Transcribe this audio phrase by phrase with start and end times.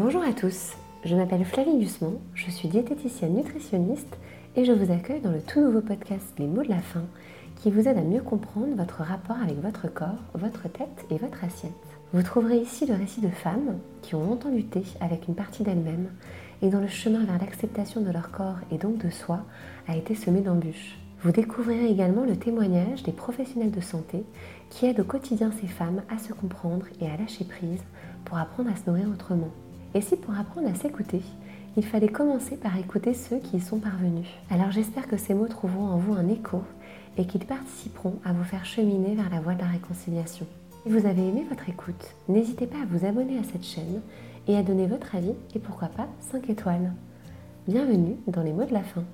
[0.00, 4.16] Bonjour à tous, je m'appelle Flavie Gusmont, je suis diététicienne nutritionniste
[4.54, 7.02] et je vous accueille dans le tout nouveau podcast Les mots de la faim
[7.56, 11.42] qui vous aide à mieux comprendre votre rapport avec votre corps, votre tête et votre
[11.42, 11.72] assiette.
[12.12, 16.12] Vous trouverez ici le récit de femmes qui ont longtemps lutté avec une partie d'elles-mêmes
[16.62, 19.40] et dont le chemin vers l'acceptation de leur corps et donc de soi
[19.88, 20.96] a été semé d'embûches.
[21.24, 24.22] Vous découvrirez également le témoignage des professionnels de santé
[24.70, 27.82] qui aident au quotidien ces femmes à se comprendre et à lâcher prise
[28.24, 29.50] pour apprendre à se nourrir autrement.
[29.94, 31.22] Et si pour apprendre à s'écouter,
[31.76, 34.26] il fallait commencer par écouter ceux qui y sont parvenus.
[34.50, 36.62] Alors j'espère que ces mots trouveront en vous un écho
[37.16, 40.46] et qu'ils participeront à vous faire cheminer vers la voie de la réconciliation.
[40.82, 44.00] Si vous avez aimé votre écoute, n'hésitez pas à vous abonner à cette chaîne
[44.46, 46.92] et à donner votre avis et pourquoi pas 5 étoiles.
[47.66, 49.04] Bienvenue dans les mots de la fin.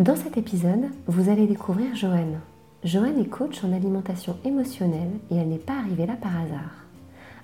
[0.00, 2.40] Dans cet épisode, vous allez découvrir Joanne.
[2.84, 6.77] Joanne est coach en alimentation émotionnelle et elle n'est pas arrivée là par hasard.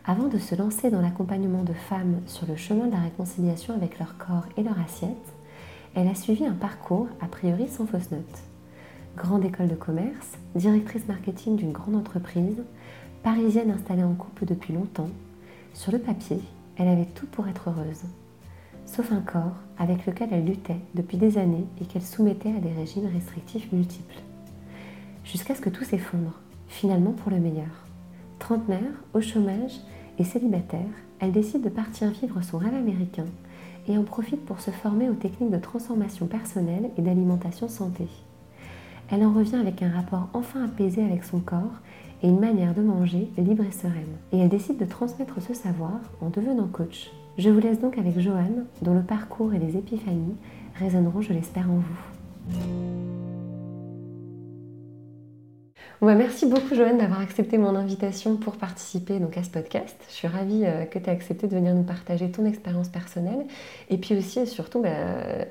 [0.07, 3.99] Avant de se lancer dans l'accompagnement de femmes sur le chemin de la réconciliation avec
[3.99, 5.34] leur corps et leur assiette,
[5.95, 8.43] elle a suivi un parcours a priori sans fausse note.
[9.17, 12.62] Grande école de commerce, directrice marketing d'une grande entreprise,
[13.23, 15.11] parisienne installée en couple depuis longtemps,
[15.73, 16.41] sur le papier,
[16.77, 18.05] elle avait tout pour être heureuse
[18.87, 22.73] sauf un corps avec lequel elle luttait depuis des années et qu'elle soumettait à des
[22.73, 24.21] régimes restrictifs multiples.
[25.25, 27.87] Jusqu'à ce que tout s'effondre, finalement pour le meilleur.
[28.39, 29.81] Trentenaire, au chômage
[30.19, 30.81] et célibataire,
[31.20, 33.27] elle décide de partir vivre son rêve américain
[33.89, 38.06] et en profite pour se former aux techniques de transformation personnelle et d'alimentation santé.
[39.11, 41.81] Elle en revient avec un rapport enfin apaisé avec son corps
[42.23, 44.17] et une manière de manger libre et sereine.
[44.33, 48.19] Et elle décide de transmettre ce savoir en devenant coach je vous laisse donc avec
[48.21, 50.37] Joanne, dont le parcours et les épiphanies
[50.78, 53.23] résonneront, je l'espère, en vous.
[56.05, 59.97] Bah, merci beaucoup Joanne d'avoir accepté mon invitation pour participer à ce podcast.
[60.10, 63.47] Je suis ravie euh, que tu aies accepté de venir nous partager ton expérience personnelle
[63.88, 64.91] et puis aussi et surtout bah,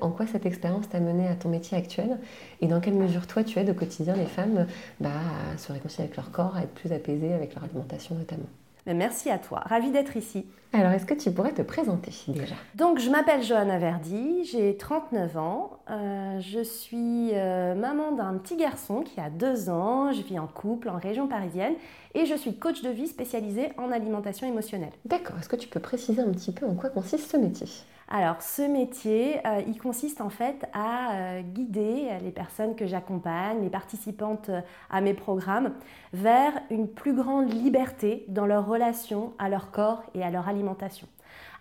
[0.00, 2.18] en quoi cette expérience t'a mené à ton métier actuel
[2.60, 4.68] et dans quelle mesure toi tu aides au quotidien les femmes
[5.00, 5.10] bah,
[5.52, 8.46] à se réconcilier avec leur corps, à être plus apaisées avec leur alimentation notamment.
[8.86, 10.46] Merci à toi, ravie d'être ici.
[10.74, 12.54] Alors, est-ce que tu pourrais te présenter déjà?
[12.74, 18.56] Donc, je m'appelle Johanna Verdi, j'ai 39 ans, euh, je suis euh, maman d'un petit
[18.56, 21.74] garçon qui a 2 ans, je vis en couple en région parisienne
[22.14, 24.92] et je suis coach de vie spécialisée en alimentation émotionnelle.
[25.04, 27.66] D'accord, est-ce que tu peux préciser un petit peu en quoi consiste ce métier?
[28.08, 33.62] Alors, ce métier, euh, il consiste en fait à euh, guider les personnes que j'accompagne,
[33.62, 34.60] les participantes euh,
[34.90, 35.72] à mes programmes,
[36.12, 41.08] vers une plus grande liberté dans leur relation à leur corps et à leur alimentation.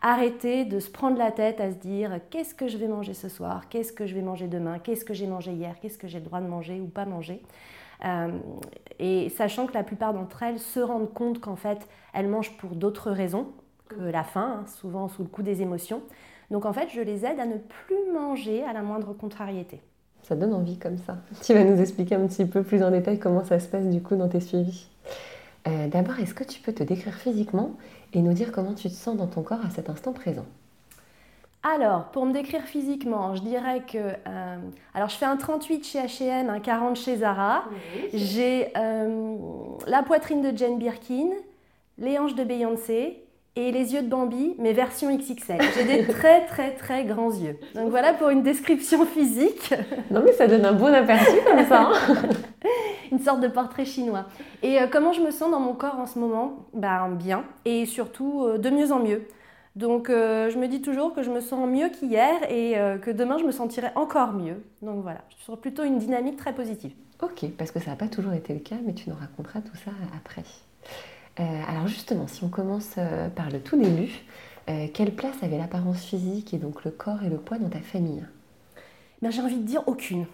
[0.01, 3.29] Arrêter de se prendre la tête à se dire qu'est-ce que je vais manger ce
[3.29, 6.19] soir, qu'est-ce que je vais manger demain, qu'est-ce que j'ai mangé hier, qu'est-ce que j'ai
[6.19, 7.41] le droit de manger ou pas manger?
[8.99, 12.71] Et sachant que la plupart d'entre elles se rendent compte qu'en fait, elles mangent pour
[12.71, 13.47] d'autres raisons
[13.87, 16.01] que la faim, hein, souvent sous le coup des émotions.
[16.51, 19.81] Donc en fait, je les aide à ne plus manger à la moindre contrariété.
[20.21, 21.17] Ça donne envie comme ça.
[21.41, 24.01] Tu vas nous expliquer un petit peu plus en détail comment ça se passe du
[24.01, 24.87] coup dans tes suivis.
[25.67, 27.71] Euh, d'abord, est-ce que tu peux te décrire physiquement
[28.13, 30.45] et nous dire comment tu te sens dans ton corps à cet instant présent?
[31.63, 33.97] Alors, pour me décrire physiquement, je dirais que.
[33.97, 34.57] Euh,
[34.93, 37.63] alors, je fais un 38 chez HM, un 40 chez Zara.
[38.13, 39.37] J'ai euh,
[39.87, 41.29] la poitrine de Jane Birkin,
[41.97, 43.23] les hanches de Beyoncé,
[43.55, 45.61] et les yeux de Bambi, mais version XXL.
[45.77, 47.57] J'ai des très très très grands yeux.
[47.75, 49.73] Donc voilà pour une description physique.
[50.11, 51.91] Non mais ça donne un bon aperçu comme ça.
[51.93, 52.15] Hein.
[53.11, 54.25] une sorte de portrait chinois.
[54.63, 56.65] Et euh, comment je me sens dans mon corps en ce moment?
[56.73, 59.21] Ben bien et surtout de mieux en mieux.
[59.75, 63.37] Donc euh, je me dis toujours que je me sens mieux qu'hier et que demain
[63.37, 64.63] je me sentirai encore mieux.
[64.81, 66.93] Donc voilà, je suis sur plutôt une dynamique très positive.
[67.21, 69.77] Ok, parce que ça n'a pas toujours été le cas, mais tu nous raconteras tout
[69.77, 70.43] ça après.
[71.39, 74.23] Euh, alors justement, si on commence euh, par le tout début,
[74.69, 77.79] euh, quelle place avait l'apparence physique et donc le corps et le poids dans ta
[77.79, 78.25] famille?
[79.21, 80.25] Ben, J'ai envie de dire aucune.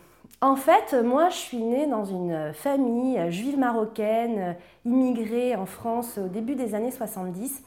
[0.41, 4.55] En fait, moi, je suis née dans une famille juive marocaine,
[4.85, 7.61] immigrée en France au début des années 70.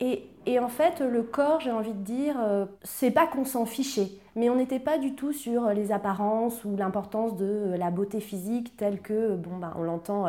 [0.00, 2.36] Et, et en fait, le corps, j'ai envie de dire,
[2.82, 6.76] c'est pas qu'on s'en fichait, mais on n'était pas du tout sur les apparences ou
[6.76, 10.26] l'importance de la beauté physique telle que, bon, ben, on l'entend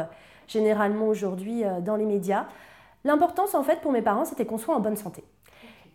[0.47, 2.45] généralement aujourd'hui euh, dans les médias.
[3.03, 5.23] L'importance en fait pour mes parents, c'était qu'on soit en bonne santé.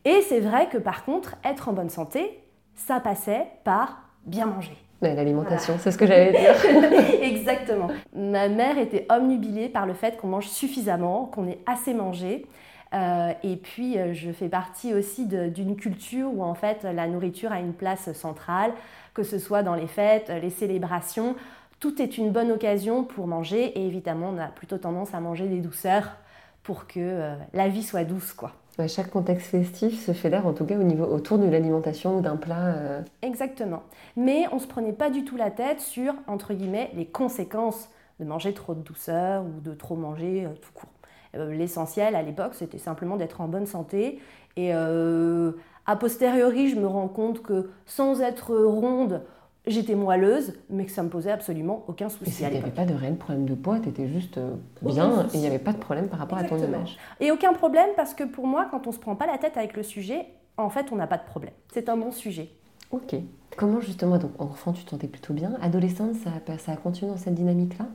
[0.04, 2.40] Et c'est vrai que par contre, être en bonne santé,
[2.74, 4.76] ça passait par bien manger.
[5.02, 6.54] L'alimentation, c'est ce que j'allais dire.
[7.22, 7.88] Exactement.
[8.14, 12.46] Ma mère était omnubilée par le fait qu'on mange suffisamment, qu'on ait assez mangé.
[12.92, 17.52] Euh, et puis, euh, je fais partie aussi d'une culture où en fait la nourriture
[17.52, 18.72] a une place centrale,
[19.14, 21.36] que ce soit dans les fêtes, les célébrations
[21.80, 25.48] tout est une bonne occasion pour manger et évidemment on a plutôt tendance à manger
[25.48, 26.16] des douceurs
[26.62, 28.52] pour que euh, la vie soit douce quoi.
[28.86, 32.36] Chaque contexte festif se fédère en tout cas au niveau, autour de l'alimentation ou d'un
[32.36, 32.74] plat.
[32.76, 33.02] Euh.
[33.20, 33.82] Exactement.
[34.16, 37.90] Mais on ne se prenait pas du tout la tête sur, entre guillemets, les conséquences
[38.20, 40.88] de manger trop de douceur ou de trop manger euh, tout court.
[41.36, 44.20] Euh, l'essentiel à l'époque, c'était simplement d'être en bonne santé.
[44.56, 49.22] Et a posteriori, je me rends compte que sans être ronde,
[49.66, 52.42] j'étais moelleuse, mais que ça me posait absolument aucun souci.
[52.42, 55.26] Et il n'y avait pas de réel problème de poids, tu étais juste euh, bien
[55.26, 56.98] et il n'y avait pas de problème par rapport à ton image.
[57.20, 59.56] Et aucun problème parce que pour moi, quand on ne se prend pas la tête
[59.56, 60.26] avec le sujet,
[60.56, 61.54] en fait, on n'a pas de problème.
[61.72, 62.50] C'est un bon sujet.
[62.90, 63.14] Ok.
[63.56, 65.52] Comment justement, donc enfant, tu te sentais plutôt bien?
[65.62, 67.86] Adolescente, ça, ça a continué dans cette dynamique-là?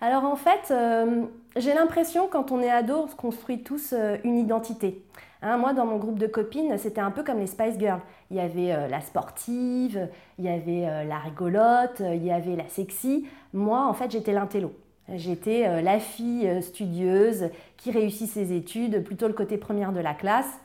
[0.00, 1.24] Alors en fait, euh,
[1.56, 5.02] j'ai l'impression quand on est ado, on se construit tous euh, une identité.
[5.42, 8.00] Hein, moi, dans mon groupe de copines, c'était un peu comme les Spice Girls.
[8.30, 10.08] Il y avait euh, la sportive,
[10.38, 13.26] il y avait euh, la rigolote, il y avait la sexy.
[13.52, 14.72] Moi, en fait, j'étais l'intello.
[15.12, 20.60] J'étais la fille studieuse qui réussit ses études, plutôt le côté première de la classe.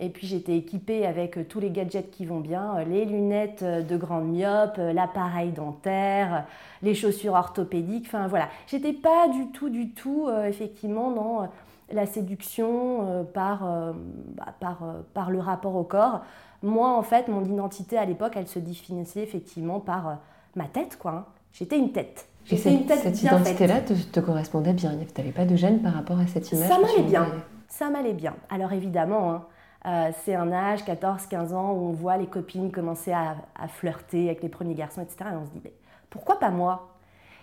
[0.00, 4.32] Et puis j'étais équipée avec tous les gadgets qui vont bien, les lunettes de grande
[4.32, 6.46] myope, l'appareil dentaire,
[6.82, 8.48] les chaussures orthopédiques, enfin voilà.
[8.66, 11.48] J'étais pas du tout, du tout, effectivement, dans
[11.92, 13.92] la séduction euh, par, euh,
[14.36, 16.20] bah, par, euh, par, le rapport au corps.
[16.62, 20.18] Moi, en fait, mon identité à l'époque, elle se définissait effectivement par
[20.56, 21.10] ma tête, quoi.
[21.12, 21.24] Hein.
[21.52, 22.26] J'étais une tête.
[22.50, 24.92] Et cette, cette identité-là te, te, correspondait bien.
[24.92, 27.26] Tu n'avais pas de gêne par rapport à cette image Ça m'allait bien.
[27.76, 28.36] Ça m'allait bien.
[28.50, 29.42] Alors évidemment,
[29.84, 33.34] hein, c'est un âge, 14-15 ans, où on voit les copines commencer à,
[33.66, 35.30] flirter avec les premiers garçons, etc.
[35.32, 35.72] Et on se dit, mais
[36.08, 36.94] pourquoi pas moi?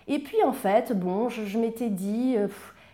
[0.08, 2.36] Et puis en fait, bon, je, m'étais dit,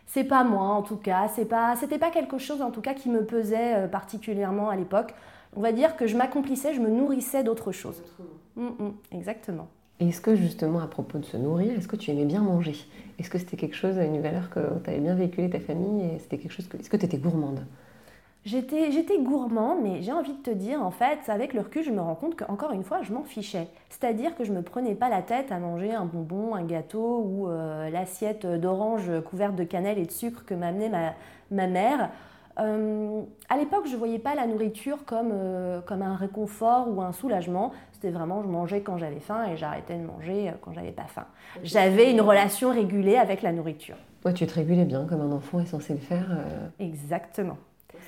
[0.05, 2.95] c'est pas moi en tout cas, c'est pas, c'était pas quelque chose en tout cas
[2.95, 5.15] qui me pesait euh, particulièrement à l'époque.
[5.55, 8.03] On va dire que je m'accomplissais, je me nourrissais d'autre choses.
[8.57, 9.69] Mm, mm, exactement.
[10.01, 12.77] Est-ce que justement à propos de se nourrir, est-ce que tu aimais bien manger?
[13.19, 16.19] Est-ce que c'était quelque chose, une valeur que tu avais bien véhiculée ta famille et
[16.21, 16.77] c'était quelque chose que...
[16.77, 17.67] Est-ce que tu étais gourmande?
[18.45, 21.91] J'étais, j'étais gourmande, mais j'ai envie de te dire, en fait, avec le recul, je
[21.91, 23.69] me rends compte qu'encore une fois, je m'en fichais.
[23.91, 27.21] C'est-à-dire que je ne me prenais pas la tête à manger un bonbon, un gâteau
[27.27, 31.15] ou euh, l'assiette d'orange couverte de cannelle et de sucre que m'amenait ma,
[31.51, 32.11] ma mère.
[32.61, 37.01] Euh, à l'époque, je ne voyais pas la nourriture comme, euh, comme un réconfort ou
[37.03, 37.73] un soulagement.
[37.93, 41.27] C'était vraiment, je mangeais quand j'avais faim et j'arrêtais de manger quand j'avais pas faim.
[41.63, 43.97] J'avais une relation régulée avec la nourriture.
[44.25, 46.27] Ouais, tu te régulais bien comme un enfant est censé le faire.
[46.79, 47.57] Exactement.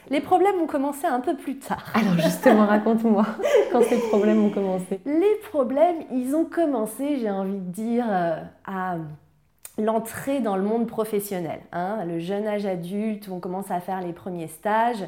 [0.08, 1.85] Les problèmes ont commencé un peu plus tard.
[1.94, 3.26] Alors justement, raconte-moi
[3.73, 5.00] quand ces problèmes ont commencé.
[5.05, 8.97] Les problèmes, ils ont commencé, j'ai envie de dire, euh, à
[9.79, 11.61] l'entrée dans le monde professionnel.
[11.73, 12.05] Hein.
[12.05, 15.05] le jeune âge adulte, on commence à faire les premiers stages.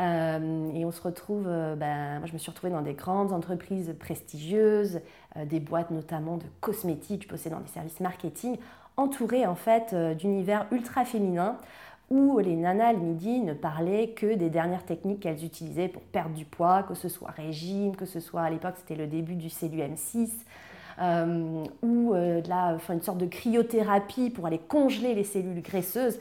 [0.00, 3.32] Euh, et on se retrouve, euh, ben, moi je me suis retrouvée dans des grandes
[3.32, 5.00] entreprises prestigieuses,
[5.44, 8.56] des boîtes notamment de cosmétiques, je dans des services marketing,
[8.96, 11.58] entourée en fait d'univers ultra féminins
[12.12, 16.34] où les nanas le midi ne parlaient que des dernières techniques qu'elles utilisaient pour perdre
[16.34, 19.48] du poids, que ce soit régime, que ce soit à l'époque c'était le début du
[19.48, 20.28] CLUM6, euh,
[20.98, 26.18] ou euh, de la, enfin, une sorte de cryothérapie pour aller congeler les cellules graisseuses.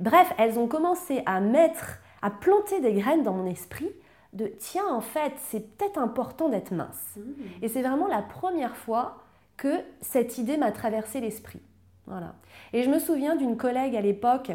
[0.00, 3.90] Bref, elles ont commencé à mettre, à planter des graines dans mon esprit
[4.32, 7.14] de tiens, en fait, c'est peut-être important d'être mince.
[7.16, 7.22] Mmh.
[7.62, 9.18] Et c'est vraiment la première fois
[9.56, 11.60] que cette idée m'a traversé l'esprit.
[12.06, 12.34] Voilà.
[12.72, 14.50] Et je me souviens d'une collègue à l'époque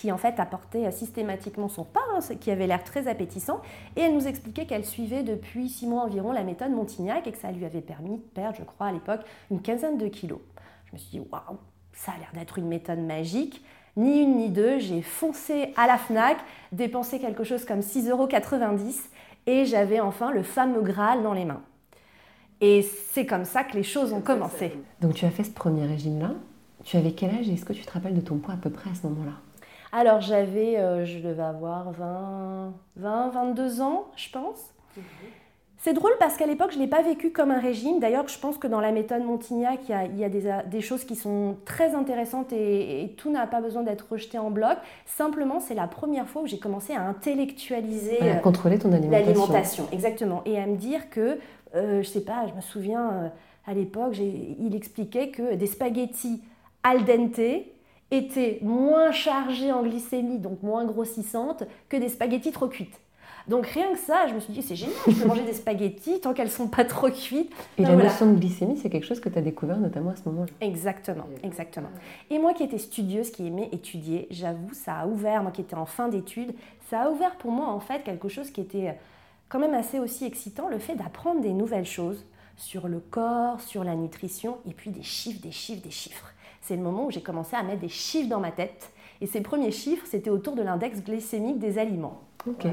[0.00, 3.60] qui en fait apportait systématiquement son pain, hein, qui avait l'air très appétissant,
[3.96, 7.36] et elle nous expliquait qu'elle suivait depuis six mois environ la méthode Montignac et que
[7.36, 10.40] ça lui avait permis de perdre, je crois à l'époque, une quinzaine de kilos.
[10.86, 11.58] Je me suis dit, waouh,
[11.92, 13.62] ça a l'air d'être une méthode magique.
[13.98, 16.38] Ni une ni deux, j'ai foncé à la FNAC,
[16.72, 18.28] dépensé quelque chose comme 6,90 euros
[19.46, 21.60] et j'avais enfin le fameux Graal dans les mains.
[22.62, 24.72] Et c'est comme ça que les choses ont commencé.
[25.02, 26.30] Donc tu as fait ce premier régime-là.
[26.84, 28.70] Tu avais quel âge et est-ce que tu te rappelles de ton poids à peu
[28.70, 29.32] près à ce moment-là?
[29.92, 34.72] Alors j'avais, euh, je devais avoir 20, 20, 22 ans, je pense.
[34.96, 35.02] Mhm.
[35.82, 38.00] C'est drôle parce qu'à l'époque, je ne l'ai pas vécu comme un régime.
[38.00, 41.56] D'ailleurs, je pense que dans la méthode Montignac, il y a, des, choses qui sont
[41.64, 44.76] très intéressantes et, tout n'a pas besoin d'être rejeté en bloc.
[45.06, 49.26] Simplement, c'est la première fois où j'ai commencé à intellectualiser à contrôler ton alimentation.
[49.26, 50.42] L'alimentation, exactement.
[50.44, 51.38] Et à me dire que,
[51.74, 53.28] euh, je ne sais pas, je me souviens, euh,
[53.66, 56.42] à l'époque, il expliquait que des spaghettis
[56.82, 57.40] al dente,
[58.10, 63.00] étaient moins chargées en glycémie, donc moins grossissantes, que des spaghettis trop cuites.
[63.48, 66.20] Donc rien que ça, je me suis dit, c'est génial, je peux manger des spaghettis
[66.20, 67.52] tant qu'elles sont pas trop cuites.
[67.78, 70.22] Et la notion de glycémie, c'est quelque chose que tu as découvert notamment à ce
[70.28, 70.52] moment-là.
[70.60, 71.88] Exactement, exactement.
[72.30, 75.74] Et moi qui étais studieuse, qui aimais étudier, j'avoue, ça a ouvert, moi qui étais
[75.74, 76.54] en fin d'études,
[76.90, 78.96] ça a ouvert pour moi en fait quelque chose qui était
[79.48, 82.24] quand même assez aussi excitant, le fait d'apprendre des nouvelles choses
[82.56, 86.76] sur le corps, sur la nutrition, et puis des chiffres, des chiffres, des chiffres c'est
[86.76, 88.90] le moment où j'ai commencé à mettre des chiffres dans ma tête.
[89.20, 92.20] Et ces premiers chiffres, c'était autour de l'index glycémique des aliments.
[92.46, 92.66] Ok.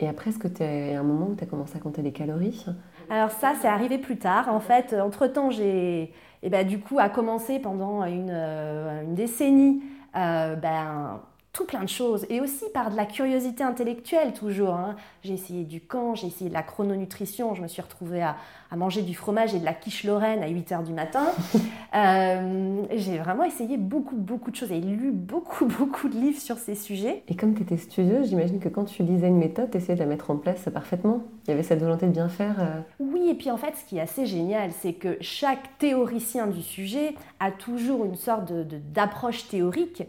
[0.00, 2.12] Et après, est-ce que tu as un moment où tu as commencé à compter les
[2.12, 2.66] calories?
[3.08, 4.48] Alors ça, c'est arrivé plus tard.
[4.48, 6.10] En fait, entre-temps, j'ai, et
[6.42, 9.80] eh ben, du coup, a commencé pendant une, euh, une décennie
[10.16, 11.20] euh, ben,
[11.52, 12.26] tout plein de choses.
[12.30, 14.74] Et aussi par de la curiosité intellectuelle toujours.
[14.74, 14.96] Hein.
[15.22, 18.36] J'ai essayé du camp, j'ai essayé de la chrononutrition, je me suis retrouvée à,
[18.74, 21.26] manger du fromage et de la quiche lorraine à 8 h du matin.
[21.94, 26.56] Euh, j'ai vraiment essayé beaucoup, beaucoup de choses et lu beaucoup, beaucoup de livres sur
[26.56, 27.22] ces sujets.
[27.28, 29.98] Et comme tu étais studieuse, j'imagine que quand tu lisais une méthode, tu essayais de
[29.98, 31.22] la mettre en place parfaitement.
[31.44, 32.56] Il y avait cette volonté de bien faire.
[32.60, 32.80] Euh.
[32.98, 36.62] Oui, et puis en fait, ce qui est assez génial, c'est que chaque théoricien du
[36.62, 40.04] sujet a toujours une sorte d'approche de, théorique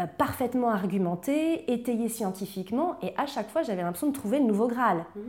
[0.00, 4.68] euh, parfaitement argumenté, étayé scientifiquement, et à chaque fois j'avais l'impression de trouver le nouveau
[4.68, 5.04] Graal.
[5.14, 5.20] Mmh.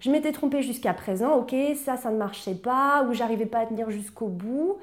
[0.00, 3.66] Je m'étais trompée jusqu'à présent, ok, ça, ça ne marchait pas, ou j'arrivais pas à
[3.66, 4.78] tenir jusqu'au bout,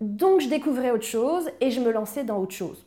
[0.00, 2.84] donc je découvrais autre chose et je me lançais dans autre chose.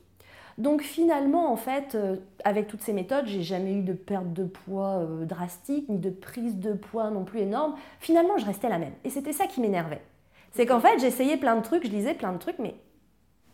[0.58, 4.46] Donc finalement, en fait, euh, avec toutes ces méthodes, j'ai jamais eu de perte de
[4.46, 7.76] poids euh, drastique, ni de prise de poids non plus énorme.
[8.00, 8.94] Finalement, je restais la même.
[9.04, 10.02] Et c'était ça qui m'énervait.
[10.52, 12.76] C'est qu'en fait, j'essayais plein de trucs, je lisais plein de trucs, mais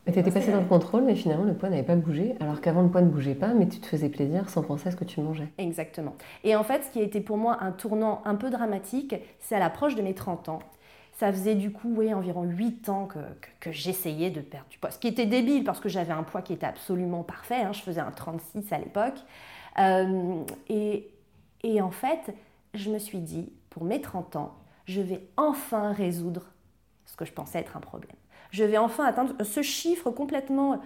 [0.05, 2.81] tu étais passé dans le contrôle, mais finalement le poids n'avait pas bougé, alors qu'avant
[2.81, 5.03] le poids ne bougeait pas, mais tu te faisais plaisir sans penser à ce que
[5.03, 5.48] tu mangeais.
[5.58, 6.15] Exactement.
[6.43, 9.55] Et en fait, ce qui a été pour moi un tournant un peu dramatique, c'est
[9.55, 10.60] à l'approche de mes 30 ans.
[11.13, 13.20] Ça faisait du coup oui, environ 8 ans que,
[13.60, 14.89] que, j'essayais de perdre du poids.
[14.89, 17.62] Ce qui était débile parce que j'avais un poids qui était absolument parfait.
[17.62, 17.74] Hein.
[17.74, 19.20] je faisais un 36 à l'époque.
[19.77, 21.10] Euh, et,
[21.63, 22.34] et en fait,
[22.74, 24.55] je me suis dit, pour mes 30 ans,
[24.86, 26.48] je vais enfin résoudre
[27.05, 28.15] ce que je pensais être un problème
[28.51, 30.81] je vais enfin atteindre ce chiffre complètement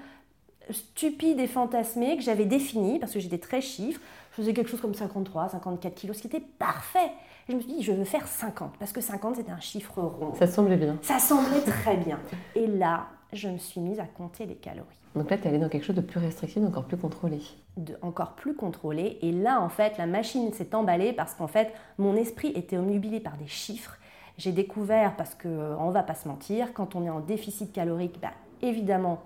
[0.71, 3.99] stupide et fantasmé que j'avais défini, parce que j'étais très chiffre.
[4.31, 7.11] Je faisais quelque chose comme 53, 54 kilos, ce qui était parfait.
[7.47, 10.01] Et je me suis dit, je veux faire 50, parce que 50, c'était un chiffre
[10.01, 10.33] rond.
[10.35, 10.97] Ça semblait bien.
[11.01, 12.19] Ça semblait très bien.
[12.55, 14.99] Et là, je me suis mise à compter les calories.
[15.15, 17.39] Donc là, tu es allée dans quelque chose de plus restrictif, encore plus contrôlé.
[17.77, 19.17] De, encore plus contrôlé.
[19.21, 23.19] Et là, en fait, la machine s'est emballée parce qu'en fait, mon esprit était omnubilé
[23.19, 23.97] par des chiffres
[24.37, 28.19] j'ai découvert, parce qu'on ne va pas se mentir, quand on est en déficit calorique,
[28.21, 29.21] bah, évidemment,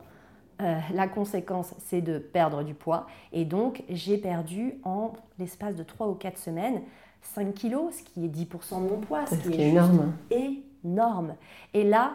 [0.62, 3.08] euh, la conséquence, c'est de perdre du poids.
[3.32, 6.82] Et donc, j'ai perdu en l'espace de 3 ou 4 semaines
[7.22, 9.26] 5 kilos, ce qui est 10% de mon poids.
[9.26, 10.14] Ce, qui est, énorme.
[10.84, 11.36] énorme.
[11.74, 12.14] Et là,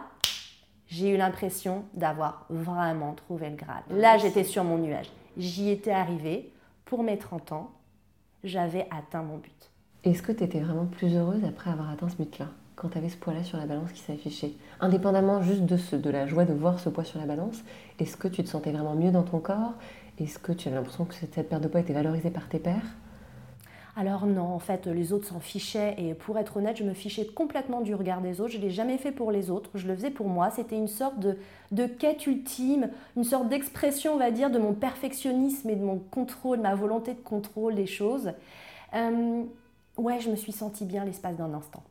[0.87, 3.83] j'ai eu l'impression d'avoir vraiment trouvé le Graal.
[3.89, 5.11] Là, j'étais sur mon nuage.
[5.37, 6.51] J'y étais arrivée.
[6.85, 7.71] Pour mes 30 ans,
[8.43, 9.71] j'avais atteint mon but.
[10.03, 12.47] Est-ce que tu étais vraiment plus heureuse après avoir atteint ce but-là?
[12.75, 16.09] Quand tu avais ce poids-là sur la balance qui s'affichait Indépendamment juste de, ce, de
[16.09, 17.63] la joie de voir ce poids sur la balance,
[17.99, 19.73] est-ce que tu te sentais vraiment mieux dans ton corps?
[20.19, 22.95] Est-ce que tu avais l'impression que cette perte de poids était valorisée par tes pairs?
[23.97, 27.25] Alors non, en fait, les autres s'en fichaient et pour être honnête, je me fichais
[27.25, 28.51] complètement du regard des autres.
[28.51, 30.49] Je ne l'ai jamais fait pour les autres, je le faisais pour moi.
[30.49, 31.37] C'était une sorte de,
[31.71, 35.97] de, quête ultime, une sorte d'expression, on va dire, de mon perfectionnisme et de mon
[35.97, 38.33] contrôle, ma volonté de contrôle des choses.
[38.93, 39.43] Euh,
[39.97, 41.83] ouais, je me suis sentie bien l'espace d'un instant.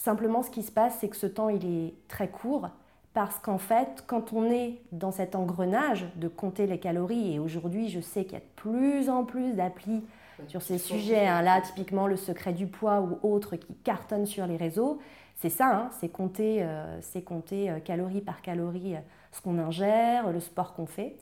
[0.00, 2.70] Simplement, ce qui se passe, c'est que ce temps, il est très court
[3.12, 7.90] parce qu'en fait, quand on est dans cet engrenage de compter les calories, et aujourd'hui,
[7.90, 10.02] je sais qu'il y a de plus en plus d'applis
[10.48, 14.46] sur ces sujets, hein, là, typiquement le secret du poids ou autres qui cartonnent sur
[14.46, 15.00] les réseaux,
[15.36, 19.00] c'est ça, hein, c'est compter, euh, compter euh, calorie par calorie euh,
[19.32, 21.18] ce qu'on ingère, le sport qu'on fait.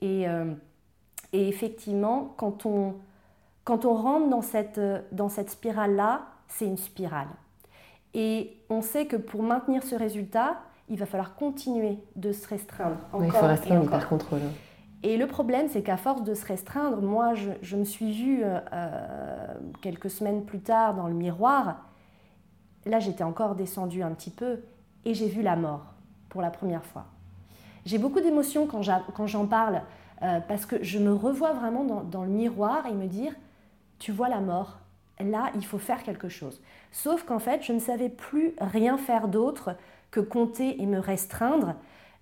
[0.00, 0.26] Et,
[1.32, 2.94] et, effectivement, quand on,
[3.64, 7.28] quand on rentre dans cette, dans cette spirale-là, c'est une spirale.
[8.14, 12.96] Et on sait que pour maintenir ce résultat, il va falloir continuer de se restreindre.
[13.12, 14.40] Encore il faut restreindre par contrôle.
[15.02, 18.58] Et le problème, c'est qu'à force de se restreindre, moi, je, me suis vue euh,
[18.72, 21.86] euh, quelques semaines plus tard dans le miroir.
[22.84, 24.60] Là, j'étais encore descendue un petit peu
[25.04, 25.94] et j'ai vu la mort
[26.28, 27.06] pour la première fois.
[27.86, 29.82] J'ai beaucoup d'émotions quand j'en parle
[30.22, 33.32] euh, parce que je me revois vraiment dans, dans, le miroir et me dire,
[33.98, 34.79] tu vois la mort,
[35.24, 36.60] là, il faut faire quelque chose.
[36.92, 39.76] Sauf qu'en fait, je ne savais plus rien faire d'autre
[40.10, 41.74] que compter et me restreindre.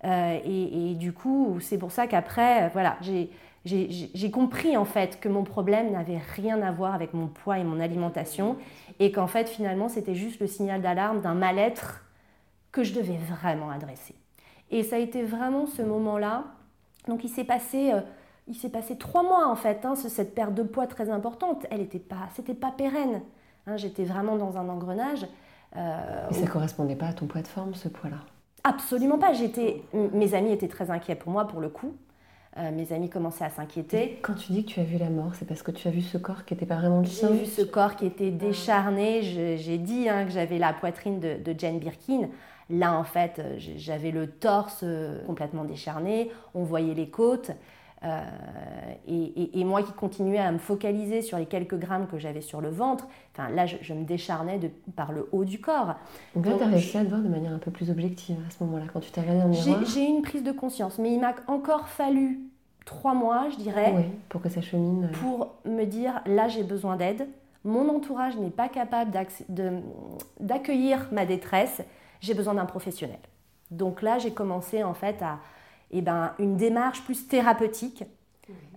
[0.05, 2.97] Euh, et, du coup, c'est pour ça qu'après, euh, voilà,
[3.65, 7.63] j'ai compris en fait que mon problème n'avait rien à voir avec mon poids et
[7.63, 8.57] mon alimentation,
[8.99, 12.05] et qu'en fait, finalement, c'était juste le signal d'alarme d'un mal-être
[12.71, 14.15] que je devais vraiment adresser.
[14.71, 16.45] Et ça a été vraiment ce moment-là.
[17.07, 17.91] Donc, il s'est passé.
[17.91, 18.01] Euh,
[18.49, 21.65] il s'est passé trois mois en fait, hein, cette perte de poids très importante.
[21.69, 23.21] Elle n'était pas, c'était pas pérenne.
[23.67, 25.25] Hein, j'étais vraiment dans un engrenage.
[25.77, 28.17] Euh, Et ça ne correspondait pas à ton poids de forme, ce poids-là?
[28.63, 29.33] Absolument pas.
[29.33, 31.93] J'étais, mes amis étaient très inquiets pour moi, pour le coup.
[32.57, 34.19] Euh, mes amis commençaient à s'inquiéter.
[34.23, 36.01] Quand tu dis que tu as vu la mort, c'est parce que tu as vu
[36.01, 37.29] ce corps qui n'était pas vraiment le sien?
[37.31, 39.21] J'ai vu ce corps qui était décharné.
[39.21, 42.29] J'ai dit hein, que j'avais la poitrine de, de, Jane Birkin.
[42.71, 44.83] Là, en fait, j'avais le torse
[45.27, 46.31] complètement décharné.
[46.55, 47.51] On voyait les côtes.
[48.03, 48.23] Euh,
[49.07, 52.69] et, moi qui continuais à me focaliser sur les quelques grammes que j'avais sur le
[52.69, 55.95] ventre, enfin, là, je, me décharnais de, par le haut du corps.
[56.35, 58.51] Donc là, tu as réussi à te voir de manière un peu plus objective à
[58.51, 60.97] ce moment-là, quand tu t'es regardée dans le miroir J'ai eu une prise de conscience,
[60.97, 62.39] mais il m'a encore fallu
[62.85, 65.09] trois mois, je dirais, oui, pour que ça chemine.
[65.19, 67.27] Pour me dire, là, j'ai besoin d'aide.
[67.65, 69.11] Mon entourage n'est pas capable
[70.39, 71.81] d'accueillir ma détresse.
[72.21, 73.19] J'ai besoin d'un professionnel.
[73.71, 75.39] Donc là, j'ai commencé en fait à
[75.91, 78.03] eh ben, une démarche plus thérapeutique.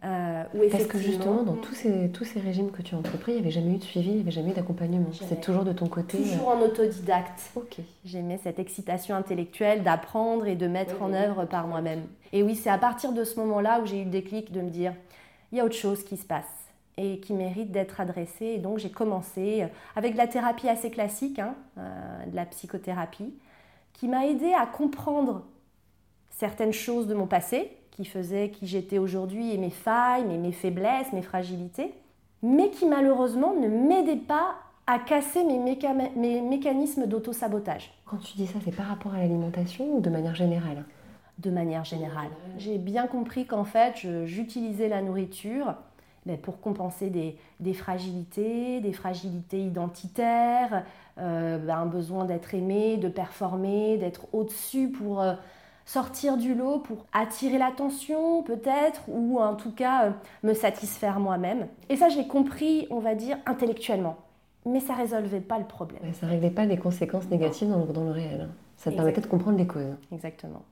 [0.04, 3.34] Euh, Parce que justement, dans tous ces, tous ces régimes que tu as entrepris, il
[3.36, 5.06] n'y avait jamais eu de suivi, il n'y avait jamais eu d'accompagnement.
[5.12, 6.18] C'est toujours de ton côté.
[6.18, 7.52] Toujours euh, en autodidacte.
[8.04, 12.02] J'aimais cette excitation intellectuelle d'apprendre et de mettre en œuvre par moi-même.
[12.32, 14.70] Et oui, c'est à partir de ce moment-là où j'ai eu le déclic de me
[14.70, 14.92] dire
[15.52, 16.44] il y a autre chose qui se passe
[16.96, 18.46] et qui mérite d'être adressée.
[18.46, 23.32] Et donc j'ai commencé avec de la thérapie assez classique, hein, euh, de la psychothérapie,
[23.92, 25.44] qui m'a aidé à comprendre
[26.42, 30.50] certaines choses de mon passé, qui faisaient qui j'étais aujourd'hui et mes failles, mes, mes
[30.50, 31.94] faiblesses, mes fragilités,
[32.42, 34.56] mais qui malheureusement ne m'aidaient pas
[34.88, 35.60] à casser mes,
[36.16, 37.94] mes mécanismes d'auto-sabotage.
[38.06, 40.84] Quand tu dis ça, c'est par rapport à l'alimentation ou de manière générale?
[41.38, 42.30] De manière générale.
[42.58, 45.76] J'ai bien compris qu'en fait, j'utilisais la nourriture
[46.26, 50.84] ben, pour compenser des, des, fragilités, des fragilités identitaires,
[51.18, 55.34] euh, ben, un besoin d'être aimé, de performer, d'être au-dessus pour euh,
[55.84, 60.10] sortir du lot, pour attirer l'attention peut-être, ou en tout cas euh,
[60.42, 61.66] me satisfaire moi-même.
[61.88, 64.16] Et ça, j'ai compris, on va dire, intellectuellement.
[64.64, 66.00] Mais ça ne résolvait pas le problème.
[66.12, 68.42] ça ne réglait pas les conséquences négatives dans, dans le, réel.
[68.42, 68.54] Hein.
[68.76, 69.96] Ça te permettait de comprendre les causes.
[70.12, 70.62] Exactement.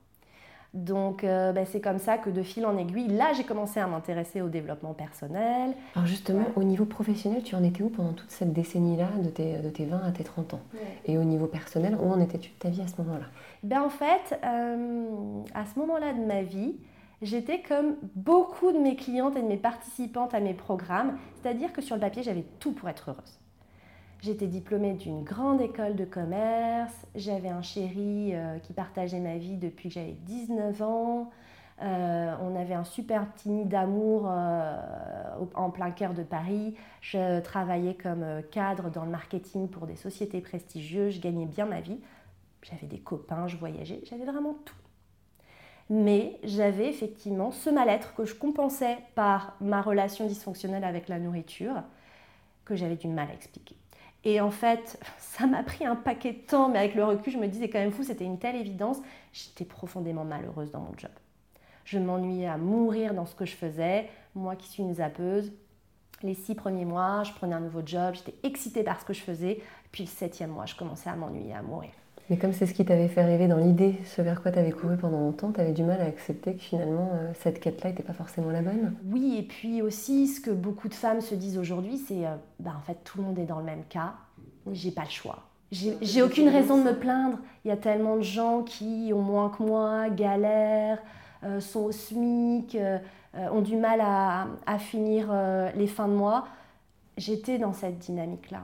[0.73, 3.87] Donc euh, ben, c'est comme ça que de fil en aiguille, là j'ai commencé à
[3.87, 5.73] m'intéresser au développement personnel.
[5.95, 9.57] Alors justement, au niveau professionnel, tu en étais où pendant toute cette décennie-là, de tes,
[9.57, 10.61] de tes 20 à tes 30 ans
[11.05, 13.25] Et au niveau personnel, où en étais-tu de ta vie à ce moment-là?
[13.63, 16.77] Ben, En fait, euh, à ce moment-là de ma vie,
[17.21, 21.81] j'étais comme beaucoup de mes clientes et de mes participantes à mes programmes, c'est-à-dire que
[21.81, 23.40] sur le papier, j'avais tout pour être heureuse.
[24.21, 29.57] J'étais diplômée d'une grande école de commerce, j'avais un chéri euh, qui partageait ma vie
[29.57, 31.31] depuis que j'avais 19 ans,
[31.81, 34.77] euh, on avait un super petit nid d'amour euh,
[35.55, 40.39] en plein cœur de Paris, je travaillais comme cadre dans le marketing pour des sociétés
[40.39, 41.99] prestigieuses, je gagnais bien ma vie,
[42.61, 44.75] j'avais des copains, je voyageais, j'avais vraiment tout.
[45.89, 51.81] Mais j'avais effectivement ce mal-être que je compensais par ma relation dysfonctionnelle avec la nourriture,
[52.65, 53.80] que j'avais du mal à expliquer.
[54.23, 57.37] Et en fait, ça m'a pris un paquet de temps, mais avec le recul, je
[57.37, 58.97] me disais quand même fou, c'était une telle évidence.
[59.33, 61.11] J'étais profondément malheureuse dans mon job.
[61.85, 64.09] Je m'ennuyais à mourir dans ce que je faisais.
[64.35, 65.51] Moi qui suis une zappeuse,
[66.21, 69.21] les six premiers mois, je prenais un nouveau job, j'étais excitée par ce que je
[69.21, 69.61] faisais.
[69.91, 71.91] Puis le septième mois, je commençais à m'ennuyer, à mourir.
[72.31, 74.71] Mais comme c'est ce qui t'avait fait rêver dans l'idée, ce vers quoi tu avais
[74.71, 78.03] couru pendant longtemps, tu avais du mal à accepter que finalement euh, cette quête-là n'était
[78.03, 81.57] pas forcément la bonne Oui, et puis aussi ce que beaucoup de femmes se disent
[81.57, 84.13] aujourd'hui, c'est euh, bah, en fait tout le monde est dans le même cas,
[84.71, 85.39] j'ai pas le choix.
[85.73, 87.37] J'ai aucune raison de me plaindre.
[87.65, 91.03] Il y a tellement de gens qui ont moins que moi, galèrent,
[91.43, 92.77] euh, sont au SMIC,
[93.33, 95.33] ont du mal à, à finir
[95.75, 96.47] les fins de mois.
[97.17, 98.63] J'étais dans cette dynamique-là.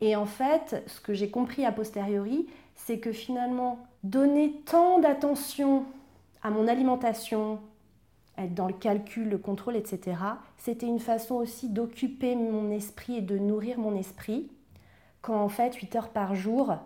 [0.00, 2.46] Et en fait, ce que j'ai compris a posteriori,
[2.78, 5.84] c'est que finalement, donner tant d'attention
[6.42, 7.58] à mon alimentation,
[8.38, 10.16] être dans le calcul, le contrôle, etc.,
[10.56, 14.50] c'était une façon aussi d'occuper mon esprit et de nourrir mon esprit,
[15.20, 16.76] quand en fait, 8 heures par jour,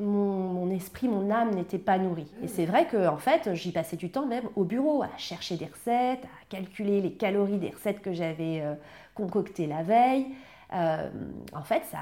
[0.00, 2.32] mon, esprit, mon âme n'était pas nourrie.
[2.42, 5.56] Et c'est vrai que en fait, j'y passais du temps même au bureau, à chercher
[5.56, 8.74] des recettes, à calculer les calories des recettes que j'avais euh,
[9.14, 10.26] concoctées la veille.
[10.72, 11.10] Euh,
[11.52, 12.00] en fait, ça,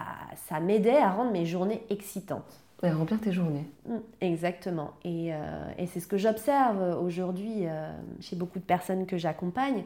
[0.49, 2.62] ça m'aidait à rendre mes journées excitantes.
[2.83, 3.65] Et remplir tes journées.
[3.87, 4.93] Mm, exactement.
[5.05, 5.37] Et, euh,
[5.79, 7.91] et c'est ce que j'observe aujourd'hui euh,
[8.21, 9.85] chez beaucoup de personnes que j'accompagne,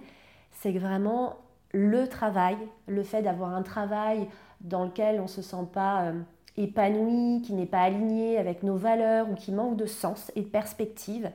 [0.52, 1.36] c'est que vraiment
[1.72, 2.56] le travail,
[2.86, 4.26] le fait d'avoir un travail
[4.62, 6.12] dans lequel on ne se sent pas
[6.56, 10.46] épanoui, qui n'est pas aligné avec nos valeurs ou qui manque de sens et de
[10.46, 11.30] perspective,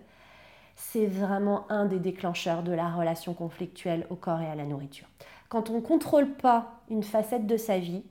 [0.76, 5.08] c'est vraiment un des déclencheurs de la relation conflictuelle au corps et à la nourriture
[5.52, 8.04] quand on ne contrôle pas une facette de sa vie,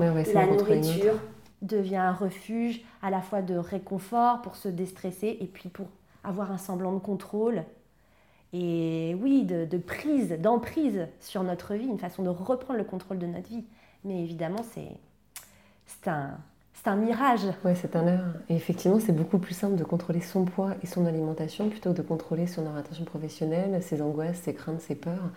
[0.00, 1.20] la nourriture
[1.62, 5.86] devient un refuge à la fois de réconfort pour se déstresser et puis pour
[6.24, 7.64] avoir un semblant de contrôle
[8.52, 13.26] et oui, de, prise, d'emprise sur notre vie, une façon de reprendre le contrôle de
[13.26, 13.64] notre vie.
[14.04, 16.36] Mais évidemment, c'est un,
[16.84, 17.46] un mirage.
[17.64, 18.34] Oui, c'est un leurre.
[18.48, 21.98] Et effectivement, c'est beaucoup plus simple de contrôler son poids et son alimentation plutôt que
[21.98, 25.30] de contrôler son orientation professionnelle, ses angoisses, ses craintes, ses peurs.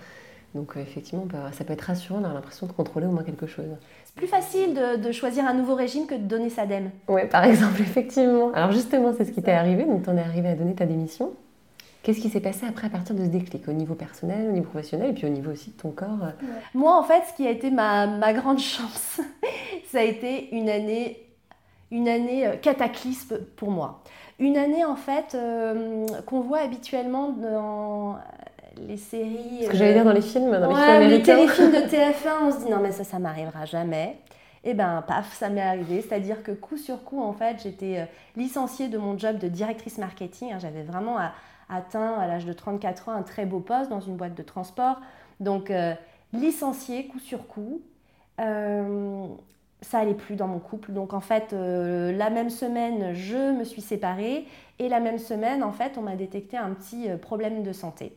[0.55, 3.65] Donc euh, effectivement, ça peut être rassurant, a l'impression de contrôler au moins quelque chose.
[4.13, 6.91] C'est plus facile de, choisir un nouveau régime que de donner sa dème.
[7.07, 8.51] Oui, par exemple, effectivement.
[8.53, 10.85] Alors justement, c'est ce qui t'est arrivé, donc tu en es arrivé à donner ta
[10.85, 11.33] démission.
[12.03, 14.69] Qu'est-ce qui s'est passé après à partir de ce déclic, au niveau personnel, au niveau
[14.69, 16.19] professionnel, et puis au niveau aussi de ton corps?
[16.73, 19.21] Moi, en fait, ce qui a été ma, ma grande chance,
[19.87, 21.25] ça a été une année,
[21.91, 24.03] une année cataclysme pour moi.
[24.37, 25.37] Une année, en fait,
[26.25, 28.17] qu'on voit habituellement dans
[28.79, 29.63] les séries.
[29.65, 31.37] Ce que j'allais dire dans les films, dans les films américains.
[31.37, 34.17] Les téléfilms de TF1, on se dit non, mais ça, ça m'arrivera jamais.
[34.63, 36.01] Et ben, paf, ça m'est arrivé.
[36.01, 38.05] C'est-à-dire que coup sur coup, en fait, j'étais euh,
[38.35, 40.53] licenciée de mon job de directrice marketing.
[40.53, 40.59] Hein.
[40.59, 41.17] J'avais vraiment
[41.69, 44.99] atteint à l'âge de 34 ans un très beau poste dans une boîte de transport.
[45.39, 45.93] Donc, euh,
[46.31, 47.81] licenciée coup sur coup.
[48.39, 49.27] Euh,
[49.81, 50.93] ça allait plus dans mon couple.
[50.93, 54.47] Donc en fait, la même semaine, je me suis séparée
[54.79, 58.13] et la même semaine, en fait, on m'a détecté un petit problème de santé.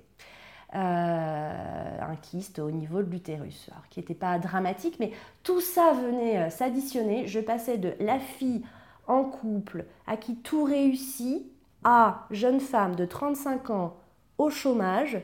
[0.76, 5.10] Euh, un kyste au niveau de l'utérus, qui n'était pas dramatique, mais
[5.42, 7.26] tout ça venait euh, s'additionner.
[7.26, 8.62] Je passais de la fille
[9.06, 11.46] en couple à qui tout réussit
[11.82, 13.96] à jeune femme de 35 ans
[14.36, 15.18] au chômage,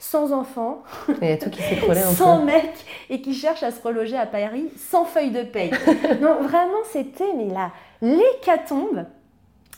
[0.00, 0.82] sans enfant,
[1.22, 1.62] et tout qui
[2.16, 2.72] sans mec
[3.08, 5.70] et qui cherche à se reloger à Paris sans feuille de paye.
[6.20, 7.70] Donc vraiment c'était mais là
[8.02, 9.04] l'hécatombe,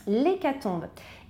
[0.06, 0.86] l'hécatombe.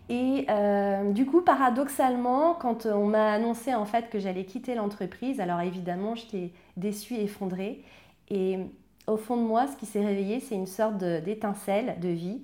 [0.09, 5.40] Et euh, du coup, paradoxalement, quand on m'a annoncé en fait que j'allais quitter l'entreprise,
[5.40, 7.85] alors évidemment, j'étais déçue, effondrée.
[8.31, 8.59] Et
[9.07, 12.42] au fond de moi, ce qui s'est réveillé, c'est une sorte d'étincelle de, vie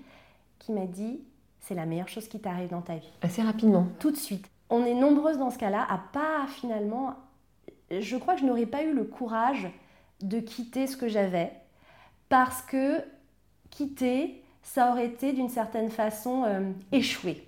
[0.58, 1.20] qui m'a dit
[1.60, 3.10] c'est la meilleure chose qui t'arrive dans ta vie.
[3.22, 3.86] Assez rapidement.
[3.98, 4.46] Tout de suite.
[4.68, 7.14] On est nombreuses dans ce cas-là à pas finalement.
[7.90, 9.68] Je crois que je n'aurais pas eu le courage
[10.20, 11.52] de quitter ce que j'avais
[12.28, 13.00] parce que
[13.70, 17.46] quitter, ça aurait été d'une certaine façon euh, échouer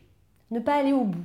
[0.51, 1.25] ne pas aller au bout.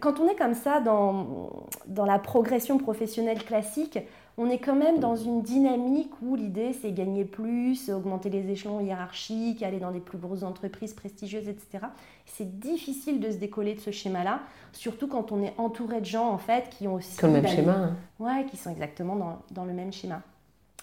[0.00, 3.98] Quand on est comme ça dans, dans la progression professionnelle classique,
[4.40, 8.80] on est quand même dans une dynamique où l'idée c'est gagner plus, augmenter les échelons
[8.80, 11.86] hiérarchiques, aller dans des plus grosses entreprises prestigieuses, etc.
[12.24, 14.40] C'est difficile de se décoller de ce schéma-là,
[14.72, 17.72] surtout quand on est entouré de gens en fait qui ont aussi le même schéma.
[17.72, 17.96] Hein.
[18.20, 20.22] Ouais, qui sont exactement dans, dans, le même schéma.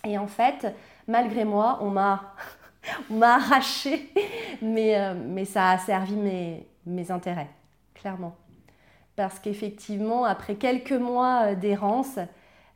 [0.04, 0.76] Et en fait,
[1.08, 2.34] malgré moi, on m'a
[3.10, 4.12] m'a arraché,
[4.62, 7.50] mais, euh, mais ça a servi mes, mes intérêts,
[7.94, 8.36] clairement.
[9.16, 12.20] Parce qu'effectivement, après quelques mois euh, d'errance,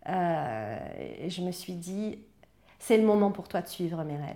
[0.08, 0.78] euh,
[1.28, 2.19] je me suis dit,
[2.80, 4.36] c'est le moment pour toi de suivre mes rêves.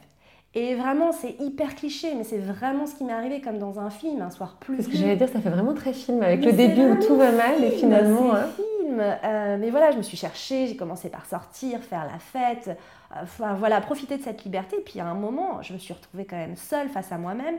[0.56, 3.90] Et vraiment, c'est hyper cliché, mais c'est vraiment ce qui m'est arrivé comme dans un
[3.90, 4.84] film, un soir plus.
[4.84, 7.32] Ce que j'allais dire, ça fait vraiment très film, avec le début où tout va
[7.32, 8.36] mal et finalement.
[8.36, 8.50] Hein.
[8.56, 9.00] film.
[9.00, 12.78] Euh, mais voilà, je me suis cherchée, j'ai commencé par sortir, faire la fête,
[13.16, 14.76] enfin voilà, profiter de cette liberté.
[14.78, 17.56] Et puis à un moment, je me suis retrouvée quand même seule face à moi-même.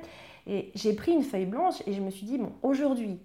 [0.46, 3.18] Et j'ai pris une feuille blanche et je me suis dit, bon, aujourd'hui,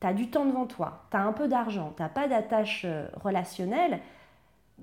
[0.00, 2.82] tu as du temps devant toi, tu as un peu d'argent, tu n'as pas d'attache
[2.84, 4.00] euh, relationnelle.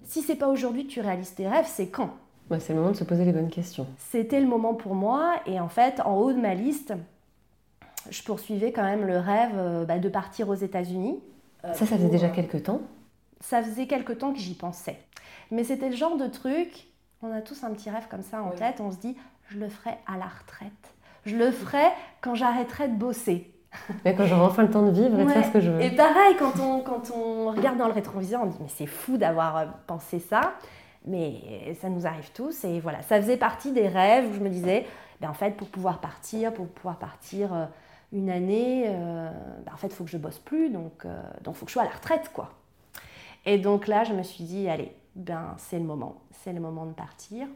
[0.03, 2.11] Si c'est pas aujourd'hui que tu réalises tes rêves, c'est quand?
[2.59, 3.87] C'est le moment de se poser les bonnes questions.
[3.97, 6.93] C'était le moment pour moi et en fait, en haut de ma liste,
[8.09, 11.19] je poursuivais quand même le rêve euh, bah, de partir aux États-Unis.
[11.63, 12.81] ça, ça faisait déjà quelques temps?
[13.41, 14.97] Ça faisait quelques temps que j'y pensais.
[15.51, 16.87] Mais c'était le genre de truc,
[17.21, 19.15] on a tous un petit rêve comme ça en tête, on se dit,
[19.49, 20.93] je le ferai à la retraite
[21.27, 21.85] je le ferai
[22.21, 23.53] quand j'arrêterai de bosser.
[24.05, 25.81] Mais quand j'aurai enfin le temps de vivre et de faire ce que je veux.
[25.81, 29.17] Et pareil, quand on, quand on regarde dans le rétroviseur, on dit mais c'est fou
[29.17, 30.53] d'avoir euh, pensé ça.
[31.05, 34.49] Mais ça nous arrive tous et voilà, ça faisait partie des rêves où je me
[34.49, 34.85] disais,
[35.21, 37.65] ben en fait, pour pouvoir partir, pour pouvoir partir euh,
[38.11, 39.29] une année, euh,
[39.65, 41.73] ben en fait, il faut que je bosse plus, donc il donc faut que je
[41.73, 42.49] sois à la retraite, quoi.
[43.45, 46.85] Et donc là, je me suis dit, allez, ben c'est le moment, c'est le moment
[46.85, 47.47] de partir.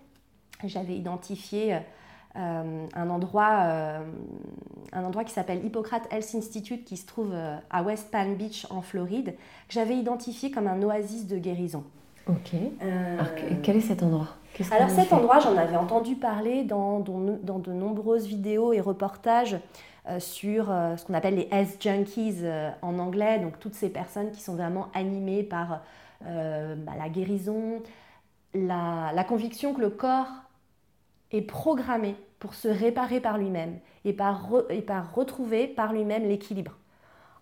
[0.64, 1.80] J'avais identifié
[2.38, 4.00] euh, un, endroit, euh,
[4.94, 8.66] un endroit qui s'appelle Hippocrate Health Institute qui se trouve euh, à West Palm Beach
[8.70, 9.36] en Floride,
[9.68, 11.84] que j'avais identifié comme un oasis de guérison.
[12.28, 12.54] Ok.
[12.80, 13.26] Alors,
[13.64, 14.30] quel est cet endroit?
[14.72, 19.58] Alors cet endroit, j'en avais entendu parler dans, dans, de nombreuses vidéos et reportages
[20.20, 22.44] sur ce qu'on appelle les S junkies
[22.82, 25.82] en anglais, donc toutes ces personnes qui sont vraiment animées par
[26.22, 27.82] bah, la guérison,
[28.54, 30.41] la, la, conviction que le corps
[31.32, 36.78] est programmé pour se réparer par lui-même et par, et par retrouver par lui-même l'équilibre.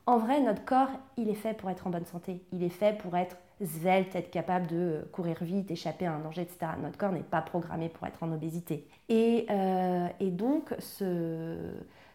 [0.06, 2.42] En vrai, notre corps, il est fait pour être en bonne santé.
[2.52, 6.42] Il est fait pour être svelte, être capable de courir vite, échapper à un danger,
[6.42, 6.72] etc.
[6.82, 8.88] Notre corps n'est pas programmé pour être en obésité.
[9.10, 11.58] Et, euh, donc, ce,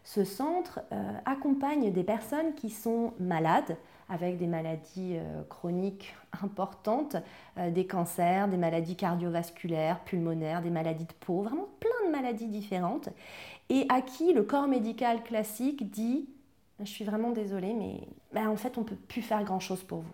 [0.03, 3.77] ce centre euh, accompagne des personnes qui sont malades,
[4.09, 7.15] avec des maladies euh, chroniques importantes,
[7.57, 12.47] euh, des cancers, des maladies cardiovasculaires, pulmonaires, des maladies de peau, vraiment plein de maladies
[12.47, 13.09] différentes,
[13.69, 16.27] et à qui le corps médical classique dit
[16.79, 18.01] je suis vraiment désolée, mais
[18.33, 20.13] ben, en fait, on ne peut plus faire grand-chose pour vous.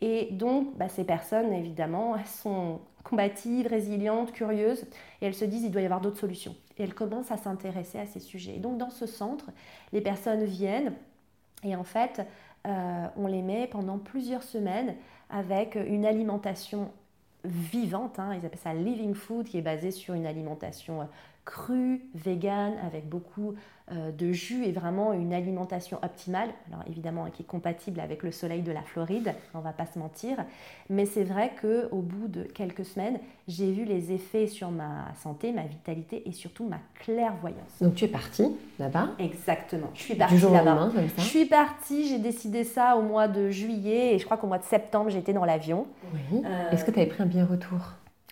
[0.00, 4.82] Et donc, ben, ces personnes, évidemment, elles sont combatives, résilientes, curieuses,
[5.20, 6.56] et elles se disent il doit y avoir d'autres solutions.
[6.76, 8.56] Et elles commencent à s'intéresser à ces sujets.
[8.56, 9.46] Et donc, dans ce centre,
[9.92, 10.92] les personnes viennent,
[11.62, 12.26] et en fait,
[12.66, 14.96] on les met pendant plusieurs semaines
[15.30, 16.90] avec une alimentation
[17.44, 21.08] vivante, hein, ils appellent ça living food, qui est basée sur une alimentation
[21.46, 23.54] crue, vegan, avec beaucoup
[23.92, 28.32] euh, de jus et vraiment une alimentation optimale, alors évidemment qui est compatible avec le
[28.32, 30.44] soleil de la Floride, on va pas se mentir,
[30.90, 35.14] mais c'est vrai que au bout de quelques semaines, j'ai vu les effets sur ma
[35.22, 37.80] santé, ma vitalité et surtout ma clairvoyance.
[37.80, 40.90] Donc tu es partie là-bas Exactement, je suis partie là-bas.
[41.16, 44.58] Je suis partie, j'ai décidé ça au mois de juillet et je crois qu'au mois
[44.58, 45.86] de septembre j'étais dans l'avion.
[46.12, 46.42] Oui.
[46.44, 47.78] Euh, Est-ce que tu avais pris un billet retour?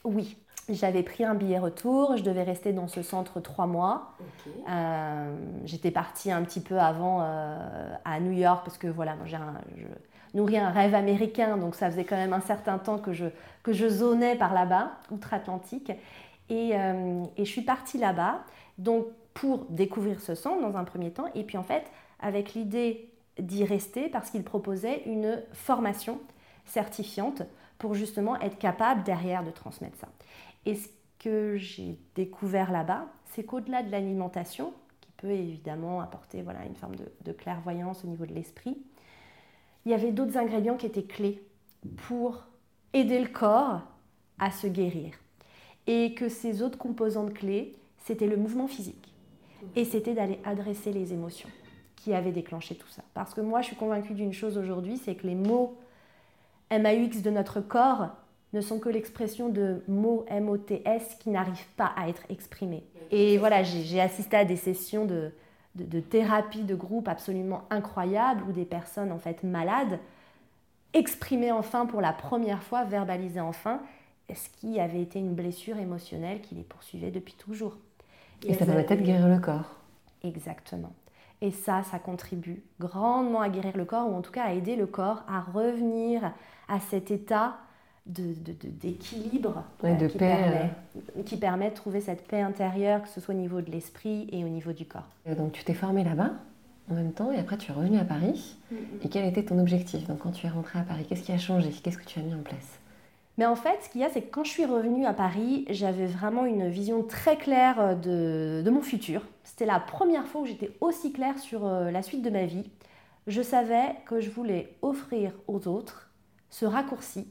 [0.03, 0.37] Oui,
[0.69, 4.13] j'avais pris un billet retour, je devais rester dans ce centre trois mois.
[4.69, 9.37] Euh, j'étais partie un petit peu avant euh, à New York parce que voilà, je
[10.33, 13.27] nourris un rêve américain, donc ça faisait quand même un certain temps que je,
[13.63, 15.93] que je zonais par là-bas, outre-Atlantique.
[16.49, 18.41] Et, euh, et, je suis partie là-bas
[18.77, 21.85] donc pour découvrir ce centre dans un premier temps, et puis en fait
[22.21, 26.21] avec l'idée d'y rester parce qu'il proposait une formation
[26.67, 27.43] certifiante
[27.79, 30.09] pour justement être capable derrière de transmettre ça.
[30.67, 36.65] Et ce que j'ai découvert là-bas, c'est qu'au-delà de l'alimentation, qui peut évidemment apporter voilà,
[36.65, 38.77] une forme de, clairvoyance au niveau de l'esprit,
[39.85, 41.43] il y avait d'autres ingrédients qui étaient clés
[42.09, 42.45] pour
[42.93, 43.83] aider le corps
[44.39, 45.15] à se guérir.
[45.87, 49.13] Et que ces autres composantes clés, c'était le mouvement physique.
[49.77, 51.51] Et c'était d'aller adresser les émotions
[51.97, 53.03] qui avaient déclenché tout ça.
[53.15, 55.79] Parce que moi, je suis convaincue d'une chose aujourd'hui, c'est que les mots
[56.71, 58.11] MAUX de notre corps
[58.55, 62.85] ne sont que l'expression de mots MOTS qui n'arrivent pas à être exprimés.
[63.11, 65.33] Et voilà, j'ai assisté à des sessions de,
[65.75, 69.99] de, thérapie de groupe absolument incroyables où des personnes en fait malades
[70.95, 73.83] exprimaient enfin pour la première fois, verbalisaient enfin
[74.33, 77.77] ce qui avait été une blessure émotionnelle qui les poursuivait depuis toujours.
[78.47, 79.81] Et, ça permettait de guérir le corps.
[80.23, 80.93] Exactement.
[81.43, 84.77] Et ça, ça contribue grandement à guérir le corps, ou en tout cas à aider
[84.77, 86.33] le corps à revenir
[86.69, 87.59] à cet état
[88.07, 91.23] d'équilibre de, de, qui, permet, euh.
[91.25, 94.45] qui permet de trouver cette paix intérieure, que ce soit au niveau de l'esprit et
[94.45, 95.09] au niveau du corps.
[95.37, 96.33] donc tu t'es formée là-bas
[96.91, 98.57] en même temps et après tu es revenue à Paris.
[99.03, 101.39] Et quel était ton objectif Donc quand tu es rentrée à Paris, qu'est-ce qui a
[101.39, 101.71] changé?
[101.71, 102.79] Qu'est-ce que tu as mis en place?
[103.37, 105.65] Mais en fait, ce qu'il y a, c'est que quand je suis revenue à Paris,
[105.69, 109.23] j'avais vraiment une vision très claire euh, de, de mon futur.
[109.43, 112.71] C'était la première fois où j'étais aussi claire sur euh, la suite de ma vie.
[113.27, 116.11] Je savais que je voulais offrir aux autres
[116.51, 117.27] ce raccourci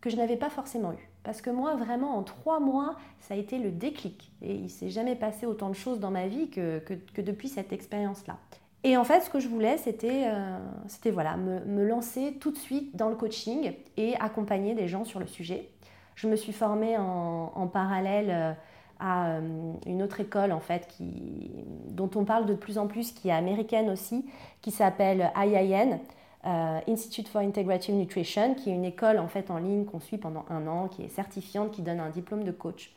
[0.00, 1.08] que je n'avais pas forcément eu.
[1.24, 4.32] Parce que moi, vraiment, en trois mois, ça a été le déclic.
[4.42, 7.72] Et il s'est jamais passé autant de choses dans ma vie que, que, depuis cette
[7.72, 8.38] expérience-là.
[8.84, 10.58] Et en fait, ce que je voulais, c'était euh,
[11.12, 15.18] voilà, me, me, lancer tout de suite dans le coaching et accompagner des gens sur
[15.18, 15.68] le sujet.
[16.14, 18.52] Je me suis formée en, en parallèle euh,
[19.00, 21.50] à euh, une autre école en fait qui,
[21.88, 24.24] dont on parle de plus en plus, qui est américaine aussi,
[24.60, 25.98] qui s'appelle IIN,
[26.46, 30.18] euh, Institute for Integrative Nutrition, qui est une école en fait en ligne qu'on suit
[30.18, 32.92] pendant un an, qui est certifiante, qui donne un diplôme de coach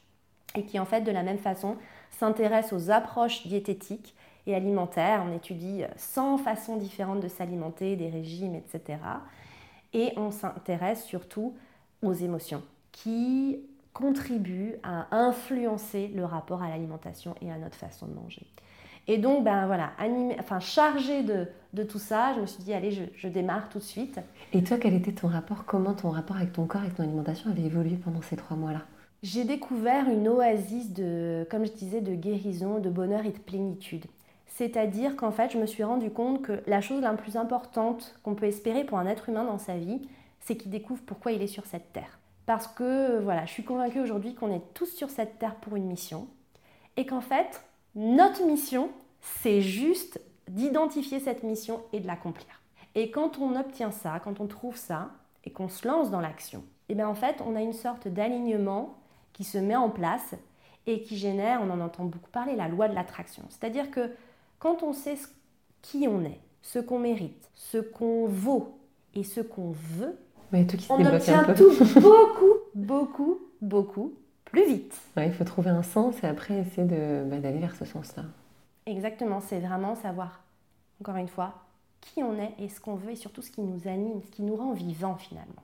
[0.55, 1.77] et qui en fait de la même façon
[2.11, 4.15] s'intéresse aux approches diététiques
[4.47, 5.23] et alimentaires.
[5.27, 8.99] On étudie 100 façons différentes de s'alimenter, des régimes, etc.
[9.93, 11.55] Et on s'intéresse surtout
[12.01, 13.59] aux émotions qui
[13.93, 18.45] contribuent à influencer le rapport à l'alimentation et à notre façon de manger.
[19.07, 22.73] Et donc, ben voilà, animé, enfin, chargée de, de, tout ça, je me suis dit,
[22.73, 24.19] allez, je, je, démarre tout de suite.
[24.53, 27.49] Et toi, quel était ton rapport Comment ton rapport avec ton corps et ton alimentation
[27.49, 28.81] avait évolué pendant ces trois mois-là?
[29.23, 34.05] J'ai découvert une oasis de, comme je disais, de guérison, de bonheur et de plénitude.
[34.47, 38.35] C'est-à-dire qu'en fait, je me suis rendu compte que la chose la plus importante qu'on
[38.35, 40.01] peut espérer pour un être humain dans sa vie,
[40.39, 42.19] c'est qu'il découvre pourquoi il est sur cette terre.
[42.45, 45.85] Parce que voilà, je suis convaincue aujourd'hui qu'on est tous sur cette terre pour une
[45.85, 46.27] mission
[46.97, 47.63] et qu'en fait,
[47.95, 48.89] notre mission,
[49.21, 50.19] c'est juste
[50.51, 52.61] d'identifier cette mission et de l'accomplir.
[52.95, 55.11] Et quand on obtient ça, quand on trouve ça
[55.45, 56.59] et qu'on se lance dans l'action,
[56.89, 58.97] et eh bien en fait, on a une sorte d'alignement
[59.31, 60.35] qui se met en place
[60.87, 63.43] et qui génère, on en entend beaucoup parler, la loi de l'attraction.
[63.49, 64.11] C'est-à-dire que
[64.59, 65.15] quand on sait
[65.81, 68.77] qui on est, ce qu'on mérite, ce qu'on vaut
[69.15, 70.17] et ce qu'on veut,
[70.89, 74.99] on obtient tout beaucoup, beaucoup, beaucoup plus vite.
[75.15, 78.23] il faut trouver un sens et après essayer bah, d'aller vers ce sens-là.
[78.85, 80.41] Exactement, c'est vraiment savoir,
[80.99, 81.53] encore une fois,
[82.01, 84.41] qui on est et ce qu'on veut et surtout ce qui nous anime, ce qui
[84.41, 85.63] nous rend vivants finalement.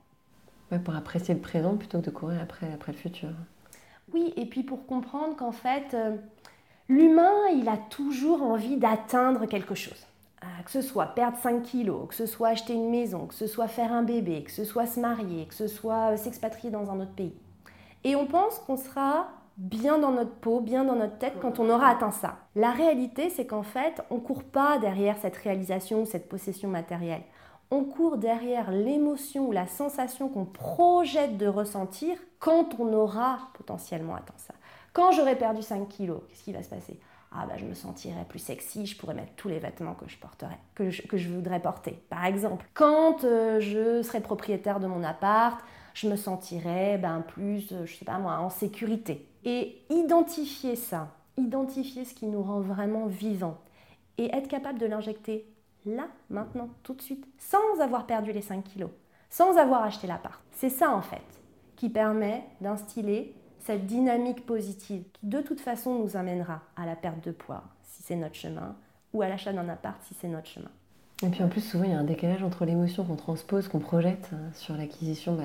[0.84, 3.30] pour apprécier le présent plutôt que de courir après, après le futur.
[4.12, 6.16] Oui, et puis pour comprendre qu'en fait, euh,
[6.88, 10.06] l'humain, il a toujours envie d'atteindre quelque chose.
[10.44, 13.46] Euh, que ce soit perdre 5 kilos, que ce soit acheter une maison, que ce
[13.48, 16.90] soit faire un bébé, que ce soit se marier, que ce soit euh, s'expatrier dans
[16.90, 17.34] un autre pays.
[18.04, 19.28] Et on pense qu'on sera
[19.58, 22.38] bien dans notre peau, bien dans notre tête quand on aura atteint ça.
[22.54, 26.68] La réalité, c'est qu'en fait, on ne court pas derrière cette réalisation ou cette possession
[26.68, 27.22] matérielle.
[27.70, 34.14] on court derrière l'émotion ou la sensation qu'on projette de ressentir quand on aura potentiellement
[34.14, 34.54] atteint ça.
[34.94, 36.98] Quand j'aurai perdu 5 kilos, qu'est-ce qui va se passer?
[37.30, 40.16] Ah bah, je me sentirais plus sexy, je pourrais mettre tous les vêtements que je
[40.16, 42.02] porterais, que je, voudrais porter.
[42.08, 45.60] Par exemple, quand euh, je serai propriétaire de mon appart,
[45.98, 49.26] je me sentirais ben, plus, euh, je sais pas moi, en sécurité.
[49.44, 53.58] Et identifier ça, identifier ce qui nous rend vraiment vivants
[54.16, 55.46] et être capable de l'injecter
[55.86, 58.90] là, maintenant, tout de suite, sans avoir perdu les 5 kilos,
[59.30, 60.40] sans avoir acheté l'appart.
[60.52, 61.22] C'est ça en fait
[61.76, 67.24] qui permet d'instiller cette dynamique positive qui de toute façon nous amènera à la perte
[67.24, 68.76] de poids si c'est notre chemin
[69.12, 70.70] ou à l'achat d'un appart si c'est notre chemin.
[71.24, 73.80] Et puis en plus, souvent, il y a un décalage entre l'émotion qu'on transpose, qu'on
[73.80, 75.42] projette hein, sur l'acquisition, bah,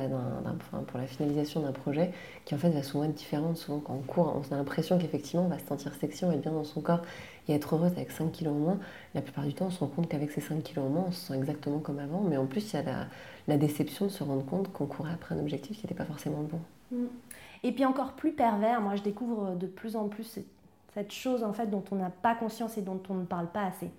[0.85, 2.11] pour la finalisation d'un projet,
[2.45, 3.57] qui en fait va souvent être différente.
[3.57, 6.35] Souvent, quand on court, on a l'impression qu'effectivement, on va se sentir sexy, on va
[6.35, 7.01] être bien dans son corps
[7.47, 8.79] et être heureuse avec 5 kilos en moins.
[9.15, 11.11] La plupart du temps, on se rend compte qu'avec ces 5 kilos en moins, on
[11.11, 12.21] se sent exactement comme avant.
[12.21, 13.07] Mais en plus, il y a
[13.47, 16.43] la, déception de se rendre compte qu'on courait après un objectif qui n'était pas forcément
[16.43, 16.59] bon.
[16.91, 17.07] Mm.
[17.63, 20.39] Et puis encore plus pervers, moi je découvre de plus en plus
[20.93, 23.63] cette chose en fait dont on n'a pas conscience et dont on ne parle pas
[23.63, 23.89] assez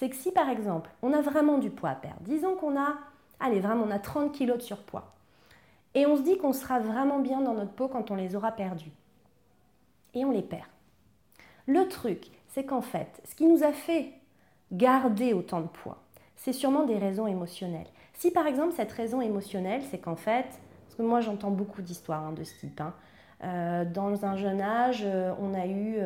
[0.00, 2.94] c'est que si par exemple on a vraiment du poids à perdre, disons qu'on a,
[3.38, 5.12] allez vraiment on a 30 kg de surpoids,
[5.94, 8.52] et on se dit qu'on sera vraiment bien dans notre peau quand on les aura
[8.52, 8.92] perdus,
[10.14, 10.64] et on les perd.
[11.66, 14.14] Le truc, c'est qu'en fait, ce qui nous a fait
[14.72, 15.98] garder autant de poids,
[16.34, 17.88] c'est sûrement des raisons émotionnelles.
[18.14, 20.46] Si par exemple cette raison émotionnelle, c'est qu'en fait,
[20.86, 22.94] parce que moi j'entends beaucoup d'histoires hein, de ce type, hein,
[23.44, 25.96] euh, dans un jeune âge, euh, on a eu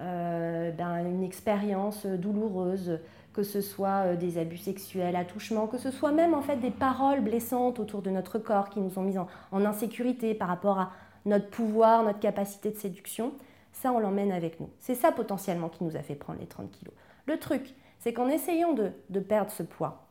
[0.00, 2.98] euh, ben, une expérience douloureuse
[3.34, 6.70] que ce soit euh, des abus sexuels, attouchements, que ce soit même en fait des
[6.70, 10.92] paroles blessantes autour de notre corps qui nous ont mis en, insécurité par rapport à
[11.26, 13.32] notre pouvoir, notre capacité de séduction,
[13.72, 14.70] ça on l'emmène avec nous.
[14.78, 16.94] C'est ça potentiellement qui nous a fait prendre les 30 kilos.
[17.26, 20.06] Le truc, c'est qu'en essayant de, de perdre ce poids,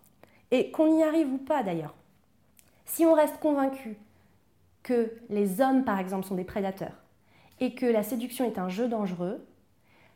[0.52, 1.96] et qu'on y arrive ou pas d'ailleurs,
[2.86, 3.98] si on reste convaincu
[4.84, 7.02] que les hommes par exemple sont des prédateurs
[7.60, 9.46] et que la séduction est un jeu dangereux,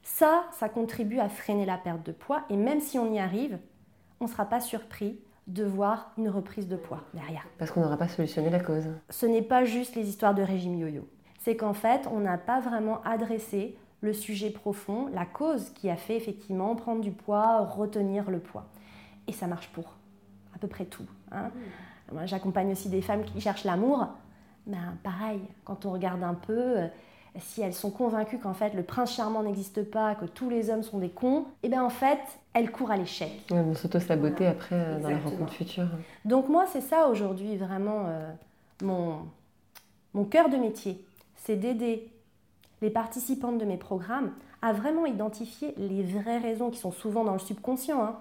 [0.08, 3.60] ça, ça contribue à freiner la perte de poids et même si on y arrive,
[4.22, 7.46] on ne sera pas surpris de voir une reprise de poids derrière.
[7.58, 8.86] Parce qu'on n'aura pas solutionné la cause.
[9.10, 11.06] Ce n'est pas juste les histoires de régime yo-yo.
[11.40, 15.98] C'est qu'en fait, on n'a pas vraiment adressé le sujet profond, la cause qui a
[15.98, 18.66] fait effectivement prendre du poids, retenir le poids.
[19.28, 19.98] Et ça marche pour
[20.56, 21.06] à peu près tout.
[21.34, 21.50] Hein.
[21.50, 22.14] Mmh.
[22.14, 24.08] Moi, j'accompagne aussi des femmes qui cherchent l'amour.
[24.66, 26.88] Ben, pareil, quand on regarde un peu, euh,
[27.40, 30.84] si elles sont convaincues qu'en fait le prince charmant n'existe pas, que tous les hommes
[30.84, 32.20] sont des cons, et eh bien en fait
[32.54, 33.32] elles courent à l'échec.
[33.52, 35.88] Ouais, vont s'auto-saboter après euh, dans la rencontre future.
[36.26, 38.32] Donc moi c'est ça aujourd'hui vraiment euh,
[38.82, 39.20] mon,
[40.14, 41.04] mon cœur de métier,
[41.36, 42.10] c'est d'aider
[42.82, 47.34] les participantes de mes programmes à vraiment identifier les vraies raisons qui sont souvent dans
[47.34, 48.04] le subconscient.
[48.04, 48.16] Hein.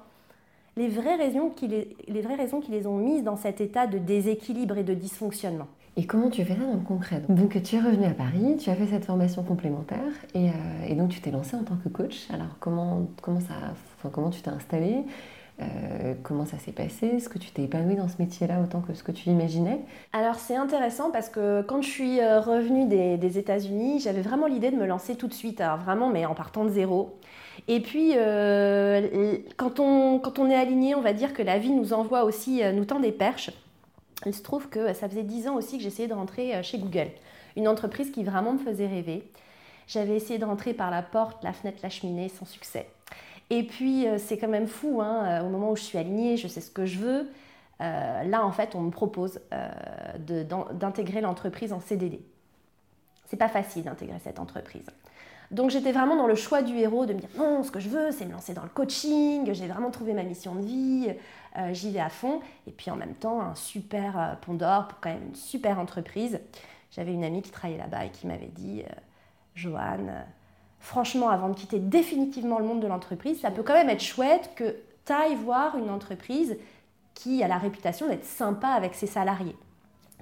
[0.76, 3.86] les vraies, raisons qui les, les vraies raisons qui les ont mises dans cet état
[3.86, 5.68] de déséquilibre et de dysfonctionnement.
[5.98, 7.22] Et comment tu fais ça dans le concret?
[7.30, 11.08] Donc tu es revenu à Paris, tu as fait cette formation complémentaire et, euh, donc
[11.08, 12.26] tu t'es lancé en tant que coach.
[12.30, 13.54] Alors comment, comment, ça,
[14.10, 15.04] comment tu t'es installé?
[15.62, 17.06] Euh, comment ça s'est passé?
[17.06, 19.80] Est-ce que tu t'es épanoui dans ce métier-là autant que ce que tu imaginais?
[20.12, 24.70] Alors c'est intéressant parce que quand je suis euh, revenue des, États-Unis, j'avais vraiment l'idée
[24.70, 27.18] de me lancer tout de suite, alors vraiment, mais en partant de zéro.
[27.68, 28.12] Et puis
[29.56, 32.60] quand, on, quand on est aligné, on va dire que la vie nous envoie aussi,
[32.74, 33.50] nous tend des perches.
[34.24, 36.78] Il se trouve que ça faisait 10 ans aussi que j'essayais de rentrer euh, chez
[36.78, 37.08] Google,
[37.56, 39.30] une entreprise qui vraiment me faisait rêver.
[39.86, 42.88] J'avais essayé de rentrer par la porte, la fenêtre, la cheminée, sans succès.
[43.50, 46.36] Et puis euh, c'est quand même fou, hein, euh, au moment où je suis alignée,
[46.36, 47.30] je sais ce que je veux.
[47.78, 49.38] là, en fait, on me propose
[50.18, 52.20] d'intégrer l'entreprise en CDD.
[53.26, 54.86] C'est pas facile d'intégrer cette entreprise.
[55.50, 57.88] Donc j'étais vraiment dans le choix du héros de me dire non, ce que je
[57.88, 61.14] veux, c'est me lancer dans le coaching, j'ai vraiment trouvé ma mission de vie,
[61.56, 62.40] euh, j'y vais à fond.
[62.66, 65.78] Et puis en même temps, un super euh, pont d'or pour quand même une super
[65.78, 66.40] entreprise.
[66.90, 68.92] J'avais une amie qui travaillait là-bas et qui m'avait dit euh,
[69.54, 70.24] Joanne,
[70.80, 74.50] franchement, avant de quitter définitivement le monde de l'entreprise, ça peut quand même être chouette
[74.56, 76.56] que tu ailles voir une entreprise
[77.14, 79.56] qui a la réputation d'être sympa avec ses salariés,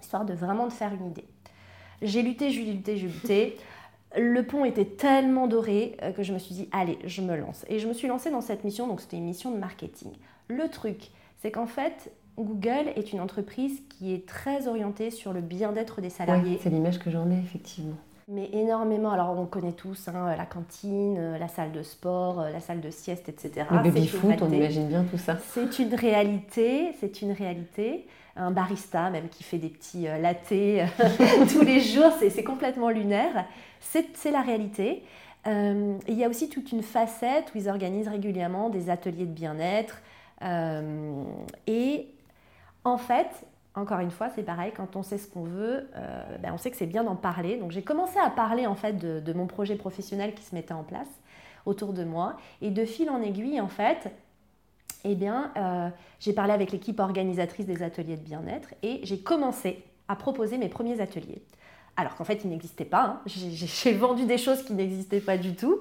[0.01, 1.27] histoire de vraiment te faire une idée.
[2.03, 3.59] J'ai lutté, j'ai lutté, j'ai lutté.
[4.17, 7.65] Le pont était tellement doré que je me suis dit, allez, je me lance.
[7.69, 10.13] Et je me suis lancée dans cette mission, donc c'était une mission de marketing.
[10.49, 15.41] Le truc, c'est qu'en fait, Google est une entreprise qui est très orientée sur le
[15.41, 16.59] bien-être des salariés.
[16.63, 17.97] c'est l'image que j'en ai, effectivement.
[18.29, 19.11] Mais énormément.
[19.11, 22.81] Alors, on connaît tous hein, la cantine, euh, la salle de sport, euh, la salle
[22.81, 23.67] de sieste, etc.
[23.71, 25.37] Le baby-foot, on imagine bien tout ça.
[25.53, 28.07] C'est une réalité, c'est une réalité.
[28.37, 30.85] Un barista, même, qui fait des petits euh, lattés
[31.53, 33.47] tous les jours, c'est complètement lunaire.
[33.81, 35.05] C'est la réalité.
[35.47, 39.99] il y a aussi toute une facette où ils organisent régulièrement des ateliers de bien-être,
[40.43, 41.25] euh,
[41.67, 42.09] et
[42.85, 46.53] En fait, encore une fois, c'est pareil, quand on sait ce qu'on veut, euh, ben,
[46.55, 47.57] on sait que c'est bien d'en parler.
[47.57, 50.85] Donc j'ai commencé à parler en fait de, mon projet professionnel qui se mettait en
[50.85, 51.09] place
[51.67, 52.37] autour de moi.
[52.63, 54.13] Et de fil en aiguille, en fait,
[55.03, 55.89] eh bien, euh,
[56.21, 60.69] j'ai parlé avec l'équipe organisatrice des ateliers de bien-être et j'ai commencé à proposer mes
[60.69, 61.43] premiers ateliers.
[61.97, 63.05] Alors qu'en fait, ils n'existaient pas.
[63.05, 63.21] Hein.
[63.27, 65.79] J'ai vendu des choses qui n'existaient pas du tout.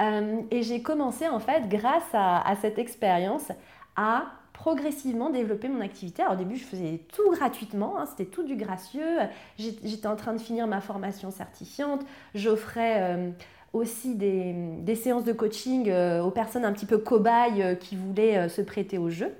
[0.00, 3.50] Euh, et j'ai commencé, en fait, grâce à, cette expérience,
[3.96, 4.26] à
[4.58, 6.22] progressivement développer mon activité.
[6.22, 9.18] Alors, au début, je faisais tout gratuitement, hein, c'était tout du gracieux.
[9.56, 12.02] J'étais en train de finir ma formation certifiante.
[12.34, 13.30] J'offrais euh,
[13.72, 18.60] aussi des, séances de coaching euh, aux personnes un petit peu cobayes qui voulaient se
[18.60, 19.32] prêter au jeu.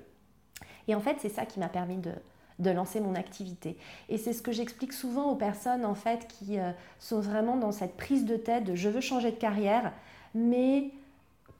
[0.89, 3.77] Et en fait, c'est ça qui m'a permis de, lancer mon activité.
[4.09, 7.71] Et c'est ce que j'explique souvent aux personnes en fait qui euh, sont vraiment dans
[7.71, 9.93] cette prise de tête je veux changer de carrière,
[10.33, 10.91] mais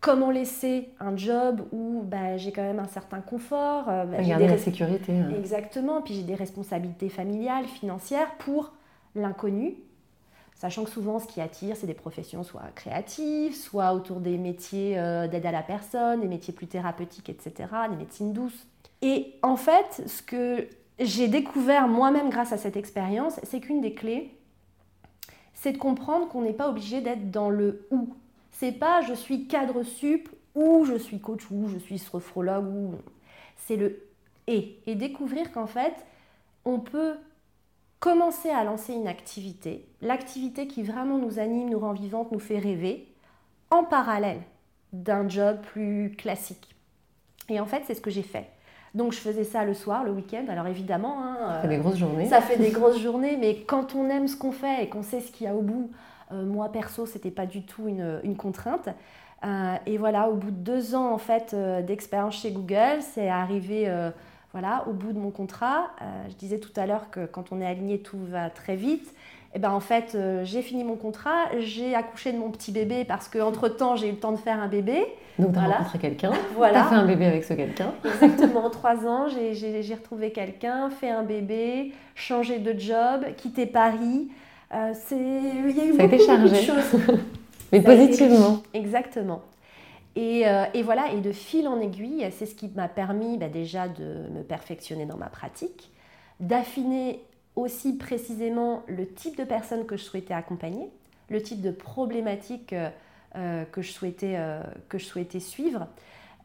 [0.01, 4.35] comment laisser un job où bah, j'ai quand même un certain confort, euh, bah, j'ai
[4.35, 5.13] des la sécurité.
[5.13, 5.33] Hein.
[5.37, 8.73] Exactement, puis j'ai des responsabilités familiales, financières pour
[9.15, 9.75] l'inconnu.
[10.55, 14.99] Sachant que souvent, ce qui attire, c'est des professions soit créatives, soit autour des métiers
[14.99, 18.67] euh, d'aide à la personne, des métiers plus thérapeutiques, etc., des médecines douces.
[19.01, 20.67] Et en fait, ce que
[20.99, 24.35] j'ai découvert moi-même grâce à cette expérience, c'est qu'une des clés,
[25.53, 28.13] c'est de comprendre qu'on n'est pas obligé d'être dans le ou.
[28.51, 32.93] C'est pas je suis cadre sup ou je suis coach ou je suis sophrologue ou
[33.55, 34.03] c'est le
[34.47, 35.93] et et découvrir qu'en fait
[36.65, 37.15] on peut
[37.99, 42.59] commencer à lancer une activité, l'activité qui vraiment nous anime, nous rend vivante, nous fait
[42.59, 43.07] rêver
[43.71, 44.41] en parallèle
[44.93, 46.75] d'un job plus classique.
[47.49, 48.49] Et en fait, c'est ce que j'ai fait.
[48.95, 50.45] Donc je faisais ça le soir, le week-end.
[50.49, 52.25] Alors évidemment, hein, ça fait des grosses journées.
[52.25, 55.19] Ça fait des grosses journées, mais quand on aime ce qu'on fait et qu'on sait
[55.19, 55.91] ce qu'il y a au bout,
[56.32, 58.89] moi perso, c'était pas du tout une, contrainte.
[59.43, 63.30] Euh, et voilà, au bout de deux ans en fait euh, d'expérience chez Google, c'est
[63.30, 63.91] arrivé
[64.51, 65.88] voilà au bout de mon contrat.
[66.30, 69.13] je disais tout à l'heure que quand on est aligné, tout va très vite.
[69.51, 73.03] Et eh ben en fait, j'ai fini mon contrat, j'ai accouché de mon petit bébé
[73.03, 75.07] parce qu'entre temps, j'ai eu le temps de faire un bébé.
[75.39, 76.82] Donc, tu as rencontré quelqu'un, voilà.
[76.82, 77.93] tu as fait un bébé avec ce quelqu'un.
[78.03, 84.30] Exactement, en trois ans, j'ai retrouvé quelqu'un, fait un bébé, changé de job, quitté Paris.
[84.74, 86.49] Euh, il y a eu Ça beaucoup, a été chargé.
[86.49, 87.01] de choses.
[87.72, 88.61] Mais positivement.
[88.74, 89.41] Exactement.
[90.15, 93.47] Et, euh, et, voilà, et de fil en aiguille, c'est ce qui m'a permis bah,
[93.47, 95.91] déjà de me perfectionner dans ma pratique,
[96.39, 97.22] d'affiner
[97.55, 100.89] aussi précisément le type de personnes que je souhaitais accompagner,
[101.30, 102.74] le type de problématiques
[103.36, 105.88] euh, que, je souhaitais, euh, que je souhaitais suivre.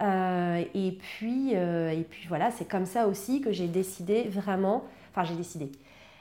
[0.03, 5.37] Et, puis, et puis voilà, c'est comme ça aussi que j'ai décidé vraiment, enfin j'ai
[5.37, 5.71] décidé,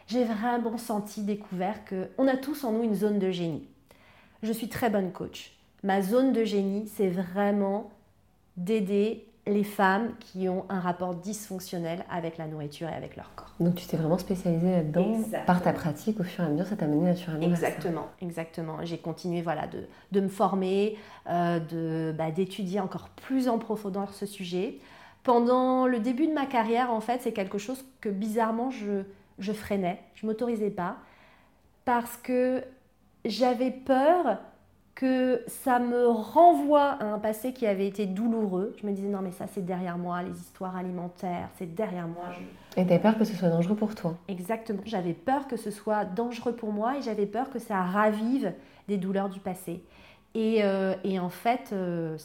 [0.08, 3.68] j'ai vraiment senti, découvert qu'on a tous en nous une zone de génie.
[4.42, 5.54] Je suis très bonne coach.
[5.84, 7.92] Ma zone de génie, c'est vraiment
[8.58, 13.54] d'aider les femmes qui ont un rapport dysfonctionnel avec la nourriture et avec leur corps.
[13.60, 16.78] Donc tu t'es vraiment spécialisée là-dedans par ta pratique au fur et à mesure, ça
[16.78, 17.46] t'a mené naturellement.
[17.46, 18.78] Exactement, exactement.
[18.84, 20.98] J'ai continué voilà, de, de me former,
[21.30, 24.80] euh, de, bah, d'étudier encore plus en profondeur ce sujet.
[25.24, 29.04] Pendant le début de ma carrière, en fait, c'est quelque chose que bizarrement je,
[29.40, 30.98] je freinais, je m'autorisais pas
[31.86, 32.64] parce que
[33.26, 34.38] j'avais peur
[34.96, 38.76] que ça me renvoie à un passé qui avait été douloureux.
[38.80, 42.26] Je me disais non mais ça c'est derrière moi, les histoires alimentaires, c'est derrière moi.
[42.78, 46.06] Et tu peur que ce soit dangereux pour toi Exactement, j'avais peur que ce soit
[46.06, 48.54] dangereux pour moi et j'avais peur que ça ravive
[48.88, 49.84] des douleurs du passé.
[50.36, 52.18] Et, euh, et en fait, euh,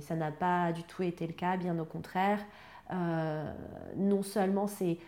[0.00, 2.40] ça n'a pas du tout été le cas, bien au contraire.
[2.92, 3.50] Euh,
[3.96, 4.98] non seulement c'est,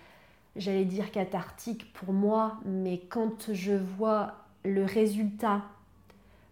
[0.57, 4.34] j'allais dire, cathartique pour moi, mais quand je vois
[4.64, 5.62] le résultat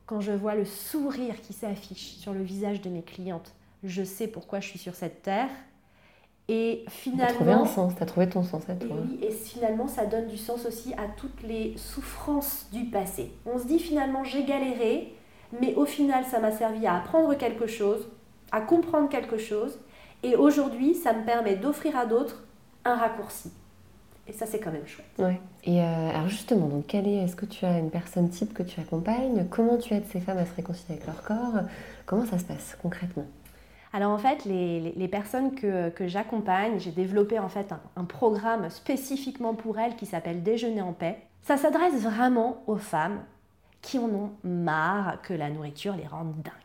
[0.07, 4.27] quand je vois le sourire qui s'affiche sur le visage de mes clientes, je sais
[4.27, 5.49] pourquoi je suis sur cette terre.
[6.47, 7.29] Et finalement.
[7.29, 8.97] Tu trouvé un sens, tu as trouvé ton sens à toi.
[8.97, 13.33] Et oui, et finalement, ça donne du sens aussi à toutes les souffrances du passé.
[13.47, 15.15] On se dit finalement, j'ai galéré,
[15.59, 18.07] mais au final, ça m'a servi à apprendre quelque chose,
[18.53, 19.79] à comprendre quelque chose.
[20.23, 22.45] Et aujourd'hui, ça me permet d'offrir à d'autres
[22.85, 23.51] un raccourci.
[24.27, 25.07] Et ça, c'est quand même chouette.
[25.19, 25.41] Ouais.
[25.65, 28.63] Et euh, alors justement, donc, quelle est, est-ce que tu as une personne type que
[28.63, 29.47] tu accompagnes?
[29.51, 31.63] Comment tu aides ces femmes à se réconcilier avec leur corps?
[32.07, 33.27] Comment ça se passe concrètement?
[33.93, 38.05] Alors en fait, les, les, personnes que, que j'accompagne, j'ai développé en fait un, un,
[38.05, 41.17] programme spécifiquement pour elles qui s'appelle Déjeuner en paix.
[41.43, 43.21] Ça s'adresse vraiment aux femmes
[43.83, 46.64] qui en ont marre que la nourriture les rende dingues.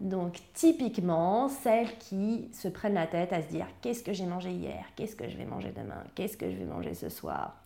[0.00, 4.52] Donc typiquement, celles qui se prennent la tête à se dire qu'est-ce que j'ai mangé
[4.52, 7.56] hier, qu'est-ce que je vais manger demain, qu'est-ce que je vais manger ce soir?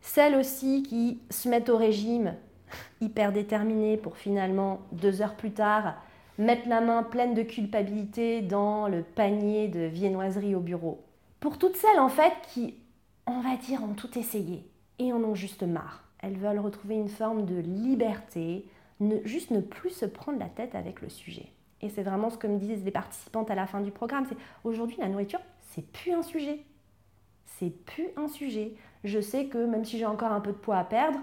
[0.00, 2.34] Celles aussi qui se mettent au régime
[3.00, 5.94] hyper déterminées pour finalement deux heures plus tard
[6.38, 11.04] mettre la main pleine de culpabilité dans le panier de viennoiserie au bureau.
[11.40, 12.76] Pour toutes celles en fait qui,
[13.26, 14.64] on va dire, ont tout essayé
[14.98, 16.04] et en ont juste marre.
[16.20, 18.66] Elles veulent retrouver une forme de liberté,
[19.24, 21.52] juste ne plus se prendre la tête avec le sujet.
[21.80, 24.36] Et c'est vraiment ce que me disent les participantes à la fin du programme, c'est
[24.64, 26.60] aujourd'hui la nourriture, c'est plus un sujet.
[27.46, 28.72] C'est plus un sujet.
[29.04, 31.18] Je sais que même si j'ai encore un peu de poids à perdre,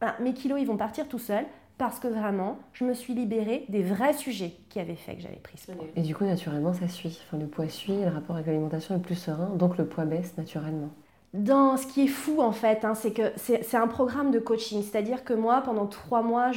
[0.00, 1.46] ben, mes kilos ils vont partir tout seuls
[1.78, 5.36] parce que vraiment, je me suis libérée des vrais sujets qui avaient fait que j'avais
[5.36, 5.86] pris ce poids.
[5.96, 7.20] Et du coup, naturellement, ça suit.
[7.26, 10.36] Enfin, le poids suit, le rapport avec l'alimentation est plus serein, donc le poids baisse
[10.36, 10.90] naturellement.
[11.32, 14.82] Dans ce qui est fou en fait, hein, c'est que c'est un programme de coaching,
[14.82, 16.52] c'est-à-dire que moi, pendant trois mois,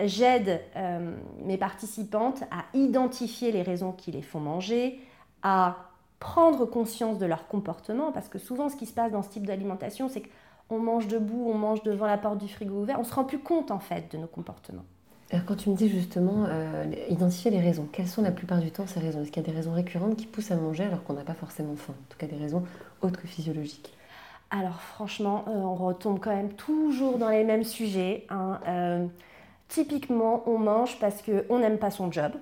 [0.00, 5.00] j'aide euh, mes participantes à identifier les raisons qui les font manger,
[5.42, 5.76] à
[6.18, 9.46] prendre conscience de leur comportement, parce que souvent, ce qui se passe dans ce type
[9.46, 10.28] d'alimentation, c'est que
[10.70, 13.38] on mange debout, on mange devant la porte du frigo ouvert, on se rend plus
[13.38, 14.84] compte en fait de nos comportements.
[15.30, 18.70] Alors quand tu me dis justement euh, identifier les raisons, quelles sont la plupart du
[18.70, 19.22] temps ces raisons?
[19.22, 21.34] Est-ce qu'il y a des raisons récurrentes qui poussent à manger alors qu'on n'a pas
[21.34, 21.94] forcément faim?
[21.98, 22.62] En tout cas des raisons
[23.02, 23.92] autres que physiologiques.
[24.50, 28.24] Alors franchement, euh, on retombe quand même toujours dans les mêmes sujets.
[28.30, 28.60] Hein.
[28.68, 29.06] Euh,
[29.68, 32.32] typiquement, on mange parce qu'on n'aime pas son job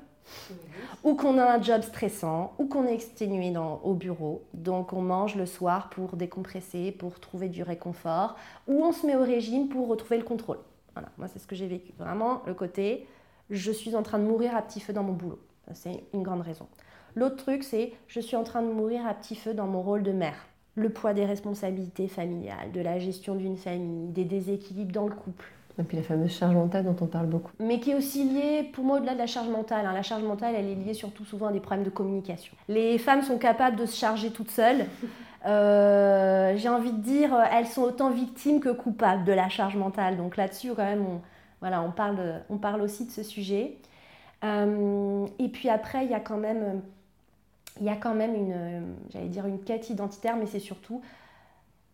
[1.03, 3.53] ou qu'on a un job stressant, ou qu'on est exténué
[3.83, 4.43] au bureau.
[4.55, 9.17] Donc on mange le soir pour décompresser, pour trouver du réconfort, ou on se met
[9.17, 10.59] au régime pour retrouver le contrôle.
[10.95, 11.93] Voilà, moi c'est ce que j'ai vécu.
[11.99, 13.07] Vraiment le côté,
[13.51, 15.39] je suis en train de mourir à petit feu dans mon boulot.
[15.73, 16.67] C'est une grande raison.
[17.15, 20.03] L'autre truc, c'est je suis en train de mourir à petit feu dans mon rôle
[20.03, 20.47] de mère.
[20.75, 25.53] Le poids des responsabilités familiales, de la gestion d'une famille, des déséquilibres dans le couple,
[25.79, 27.51] et puis la fameuse charge mentale dont on parle beaucoup.
[27.59, 29.87] Mais qui est aussi liée, pour moi, au-delà de la charge mentale.
[29.87, 29.93] Hein.
[29.93, 32.55] La charge mentale, elle est liée surtout souvent à des problèmes de communication.
[32.69, 34.87] Les femmes sont capables de se charger toutes seules.
[35.47, 40.17] Euh, j'ai envie de dire, elles sont autant victimes que coupables de la charge mentale.
[40.17, 41.21] Donc là-dessus, quand même, on,
[41.61, 43.77] voilà, on, parle, on parle aussi de ce sujet.
[44.43, 46.81] Euh, et puis après, il y a quand même,
[47.79, 51.03] il y a quand même une, j'allais dire une quête identitaire, mais c'est surtout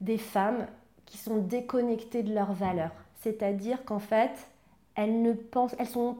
[0.01, 0.67] des femmes
[1.07, 2.93] qui sont déconnectées de leurs valeurs.
[3.21, 4.49] C'est-à-dire qu'en fait,
[4.95, 6.17] elles ne pensent, elles, sont,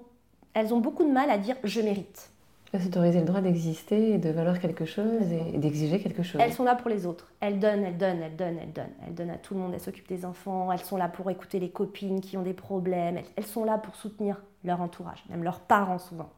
[0.55, 2.31] elles ont beaucoup de mal à dire je mérite.
[2.79, 6.41] S'autoriser le droit d'exister et de valoir quelque chose et d'exiger quelque chose.
[6.41, 7.33] Elles sont là pour les autres.
[7.41, 8.95] Elles donnent, elles donnent, elles donnent, elles donnent.
[9.05, 9.73] Elles donnent à tout le monde.
[9.75, 10.71] Elles s'occupent des enfants.
[10.71, 13.19] Elles sont là pour écouter les copines qui ont des problèmes.
[13.35, 16.31] Elles, sont là pour soutenir leur entourage, même leurs parents souvent.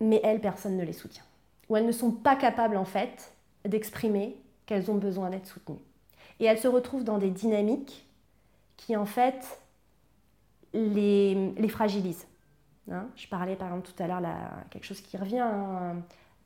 [0.00, 1.22] Mais elles, personne ne les soutient.
[1.68, 3.32] Ou elles ne sont pas capables en fait
[3.64, 4.36] d'exprimer
[4.66, 5.78] qu'elles ont besoin d'être soutenues.
[6.40, 8.08] Et elles se retrouvent dans des dynamiques
[8.76, 9.60] qui en fait
[10.72, 12.26] les, les fragilise.
[12.90, 13.06] Hein.
[13.14, 14.22] je parlais par exemple tout à l'heure,
[14.70, 15.38] quelque chose qui revient.
[15.38, 15.96] Hein.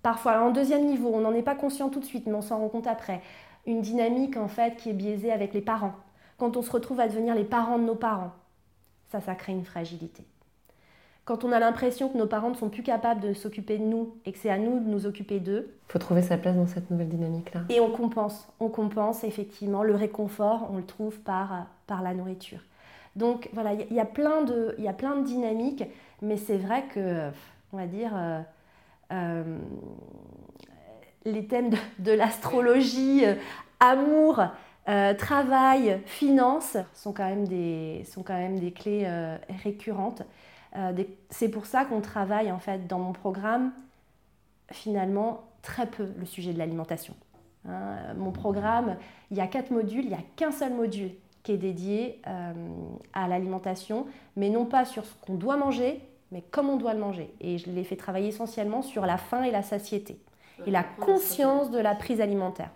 [0.03, 2.59] Parfois, en deuxième niveau, on n'en est pas conscient tout de suite, mais on s'en
[2.59, 3.23] rend compte après.
[3.67, 5.95] Une dynamique en fait qui est biaisée avec les parents.
[6.37, 8.33] Quand on se retrouve à devenir les parents de nos parents,
[9.11, 10.25] ça, ça crée une fragilité.
[11.25, 14.15] Quand on a l'impression que nos parents ne sont plus capables de s'occuper de nous
[14.27, 15.75] et que c'est à nous de nous occuper d'eux.
[15.89, 17.63] Il faut trouver sa place dans cette nouvelle dynamique-là.
[17.71, 18.47] Et on compense.
[18.61, 22.61] On compense effectivement le réconfort, on le trouve par, par la nourriture.
[23.17, 24.75] Donc voilà, il y, a plein de,
[25.25, 25.85] dynamiques,
[26.21, 27.31] mais c'est vrai que,
[27.73, 28.41] on va dire, euh,
[29.13, 29.59] euh,
[31.25, 33.35] les thèmes de, l'astrologie, euh,
[33.79, 34.43] amour,
[35.17, 39.09] travail, finance sont quand même des, sont quand même des clés
[39.63, 40.23] récurrentes.
[41.31, 43.73] c'est pour ça qu'on travaille en fait dans mon programme
[44.71, 47.15] finalement très peu le sujet de l'alimentation.
[47.67, 48.13] Hein.
[48.19, 48.97] mon programme,
[49.31, 51.13] il y a quatre modules, il n'y a qu'un seul module
[51.45, 52.53] qui est dédié euh,
[53.13, 56.01] à l'alimentation, mais non pas sur ce qu'on doit manger,
[56.33, 57.33] mais comment on doit le manger.
[57.41, 60.19] Et je l'ai fait travailler essentiellement sur la faim et la satiété,
[60.67, 62.71] et la conscience de la prise alimentaire.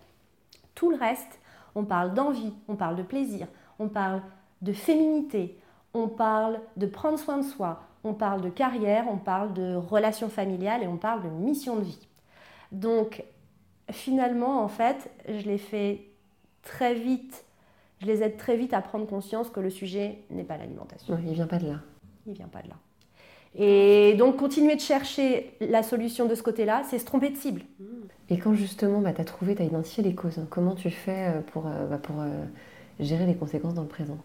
[0.74, 1.40] Tout le reste,
[1.74, 3.48] on parle d'envie, on parle de plaisir,
[3.78, 4.20] on parle
[4.60, 5.58] de féminité,
[5.94, 10.28] on parle de prendre soin de soi, on parle de carrière, on parle de relations
[10.28, 12.08] familiales et on parle de mission de vie.
[12.70, 13.24] Donc
[13.90, 16.02] finalement, en fait, je l'ai fait
[16.62, 17.46] très vite
[18.00, 21.18] je les aide très vite à prendre conscience que le sujet n'est pas l'alimentation.
[21.20, 21.80] il ne vient pas de là.
[22.26, 22.76] Il ne vient pas de là.
[23.54, 27.62] Et donc, continuer de chercher la solution de ce côté-là, c'est se tromper de cible.
[28.28, 30.90] Et quand justement bah, tu as trouvé, tu as identifié les causes, hein, comment tu
[30.90, 32.28] fais euh, pour, euh, bah, pour euh,
[33.00, 34.18] gérer les conséquences dans le présent?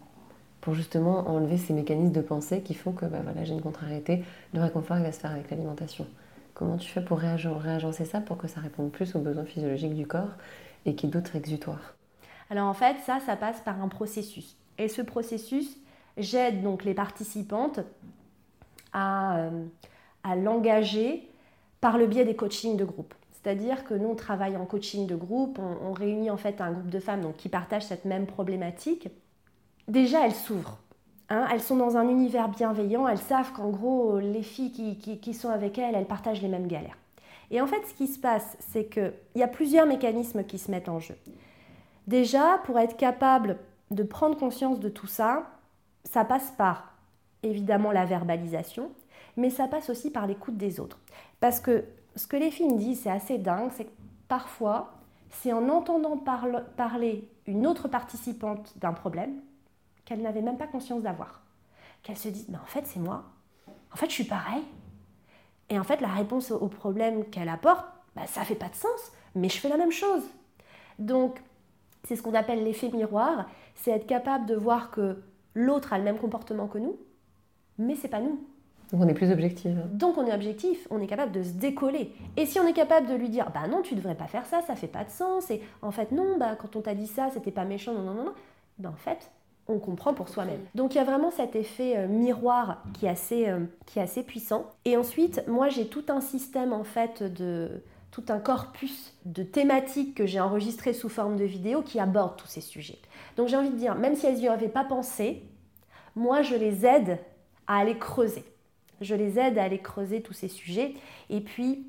[0.60, 4.24] Pour justement enlever ces mécanismes de pensée qui font que bah, voilà, j'ai une contrariété,
[4.52, 6.06] le réconfort va se faire avec l'alimentation.
[6.52, 10.06] Comment tu fais pour réagencer ça pour que ça réponde plus aux besoins physiologiques du
[10.06, 10.30] corps
[10.86, 11.96] et qu'il y ait d'autres exutoires?
[12.50, 14.56] Alors en fait, ça, ça passe par un processus.
[14.78, 15.76] Et ce processus,
[16.16, 17.80] j'aide donc les participantes
[18.92, 19.64] à, euh,
[20.36, 21.28] l'engager
[21.80, 23.14] par le biais des coachings de groupe.
[23.32, 26.88] C'est-à-dire que nous, on travaille en coaching de groupe, on, réunit en fait un groupe
[26.88, 29.08] de femmes donc, qui partagent cette même problématique.
[29.86, 30.78] Déjà, elles s'ouvrent.
[31.28, 31.46] Hein.
[31.52, 35.48] elles sont dans un univers bienveillant, elles savent qu'en gros, les filles qui, qui, sont
[35.50, 36.96] avec elles, elles partagent les mêmes galères.
[37.50, 40.70] Et en fait, ce qui se passe, c'est qu'il y a plusieurs mécanismes qui se
[40.70, 41.16] mettent en jeu.
[42.06, 43.58] Déjà, pour être capable
[43.90, 45.46] de prendre conscience de tout ça,
[46.04, 46.94] ça passe par
[47.42, 48.90] évidemment la verbalisation,
[49.36, 50.98] mais ça passe aussi par l'écoute des autres.
[51.40, 51.84] Parce que
[52.16, 53.92] ce que les filles me disent, c'est assez dingue, c'est que
[54.28, 54.92] parfois,
[55.30, 59.40] c'est en entendant parler une autre participante d'un problème
[60.04, 61.42] qu'elle n'avait même pas conscience d'avoir.
[62.02, 63.24] Qu'elle se dit, mais en fait, c'est moi.
[63.92, 64.62] En fait, je suis pareil.
[65.70, 69.12] Et en fait, la réponse au problème qu'elle apporte, bah, ça fait pas de sens,
[69.34, 70.22] mais je fais la même chose.
[70.98, 71.40] Donc,
[72.06, 75.22] c'est ce qu'on appelle l'effet miroir, c'est être capable de voir que
[75.54, 76.96] l'autre a le même comportement que nous,
[77.78, 78.38] mais c'est pas nous.
[78.92, 79.72] Donc on est plus objectif.
[79.92, 82.12] Donc on est objectif, on est capable de se décoller.
[82.36, 84.60] Et si on est capable de lui dire, bah non, tu devrais pas faire ça,
[84.62, 87.30] ça fait pas de sens, et en fait non, bah quand on t'a dit ça,
[87.32, 88.34] c'était pas méchant, non, non, non, non,
[88.78, 89.30] ben en fait,
[89.66, 90.60] on comprend pour soi-même.
[90.74, 94.02] Donc il y a vraiment cet effet euh, miroir qui est, assez, euh, qui est
[94.02, 94.66] assez puissant.
[94.84, 97.82] Et ensuite, moi j'ai tout un système en fait de
[98.14, 102.46] tout un corpus de thématiques que j'ai enregistrées sous forme de vidéo qui abordent tous
[102.46, 103.00] ces sujets.
[103.36, 105.42] Donc j'ai envie de dire, même si elles n'y avaient pas pensé,
[106.14, 107.18] moi je les aide
[107.66, 108.44] à aller creuser.
[109.00, 110.94] Je les aide à aller creuser tous ces sujets.
[111.28, 111.88] Et puis,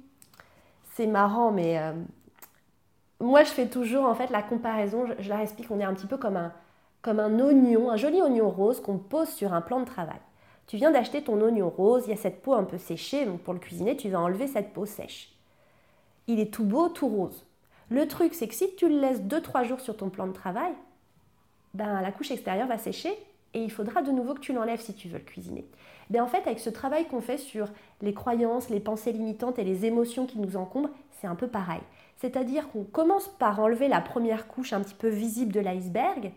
[0.94, 1.94] c'est marrant, mais euh,
[3.20, 6.08] moi je fais toujours en fait la comparaison, je, leur explique qu'on est un petit
[6.08, 6.54] peu comme un,
[7.04, 10.22] comme un oignon, un joli oignon rose qu'on pose sur un plan de travail.
[10.66, 13.42] Tu viens d'acheter ton oignon rose, il y a cette peau un peu séchée, donc
[13.42, 15.35] pour le cuisiner, tu vas enlever cette peau sèche
[16.28, 17.46] il est tout beau, tout rose.
[17.90, 20.74] Le truc, c'est que si tu le laisses 2-3 jours sur ton plan de travail,
[21.74, 23.14] ben, la couche extérieure va sécher
[23.54, 25.66] et il faudra de nouveau que tu l'enlèves si tu veux le cuisiner.
[26.10, 27.68] Ben, en fait, avec ce travail qu'on fait sur
[28.02, 31.82] les croyances, les pensées limitantes et les émotions qui nous encombrent, c'est un peu pareil.
[32.18, 36.32] C'est-à-dire qu'on commence par enlever la première couche un petit peu visible de l'iceberg,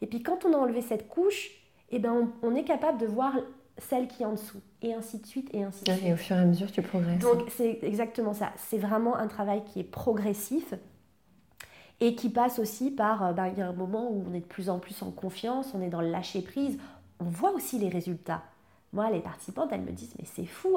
[0.00, 1.50] et puis quand on a enlevé cette couche,
[1.90, 3.34] eh ben on est capable de voir
[3.78, 6.04] celle qui est en dessous, et ainsi de suite, et ainsi de suite.
[6.04, 7.20] Et au fur et à mesure, tu progresses.
[7.20, 8.52] Donc, c'est exactement ça.
[8.56, 10.74] C'est vraiment un travail qui est progressif
[12.00, 14.40] et qui passe aussi par, euh, ben, il y a un moment où on est
[14.40, 16.78] de plus en plus en confiance, on est dans le lâcher-prise,
[17.20, 18.42] on voit aussi les résultats.
[18.92, 20.76] Moi, les participantes, elles me disent, mais c'est fou,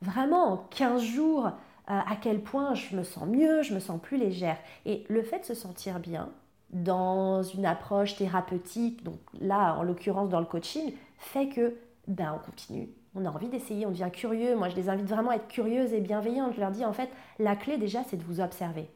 [0.00, 1.50] vraiment en 15 jours, euh,
[1.88, 4.56] à quel point je me sens mieux, je me sens plus légère.
[4.86, 6.30] Et le fait de se sentir bien
[6.70, 11.76] dans une approche thérapeutique, donc là, en l'occurrence dans le coaching, fait que
[12.06, 12.88] ben on continue.
[13.14, 14.56] On a envie d'essayer, on devient curieux.
[14.56, 16.54] Moi, je les invite vraiment à être curieuses et bienveillantes.
[16.54, 18.88] Je leur dis, en fait, la clé déjà, c'est de vous observer.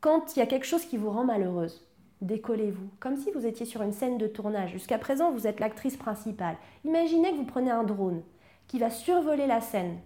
[0.00, 1.84] Quand il y a quelque chose qui vous rend malheureuse,
[2.20, 4.70] décollez-vous, comme si vous étiez sur une scène de tournage.
[4.70, 6.56] Jusqu'à présent, vous êtes l'actrice principale.
[6.84, 8.22] Imaginez que vous prenez un drone
[8.68, 9.98] qui va survoler la scène.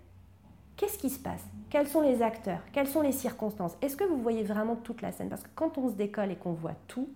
[0.77, 1.45] Qu'est-ce qui se passe?
[1.71, 2.61] Quels sont les acteurs?
[2.73, 3.77] Quelles sont les circonstances?
[3.81, 5.29] Est-ce que vous voyez vraiment toute la scène?
[5.29, 7.09] Parce que quand on se décolle et qu'on voit tout,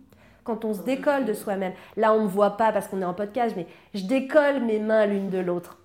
[0.50, 1.74] quand on se décolle de soi-même.
[1.96, 4.80] Là, on ne me voit pas parce qu'on est en podcast, mais je décolle mes
[4.80, 5.78] mains l'une de l'autre.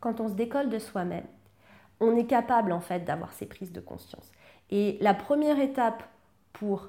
[0.00, 1.26] Quand on se décolle de soi-même,
[2.00, 4.32] on est capable en fait d'avoir ces prises de conscience.
[4.70, 6.02] Et la première étape
[6.52, 6.88] pour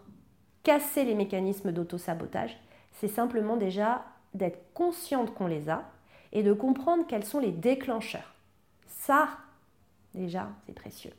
[0.64, 2.58] casser les mécanismes d'auto-sabotage,
[2.94, 4.04] c'est simplement déjà
[4.34, 5.84] d'être consciente qu'on les a
[6.32, 8.34] et de comprendre quels sont les déclencheurs.
[8.88, 9.28] Ça,
[10.16, 11.14] déjà, c'est précieux.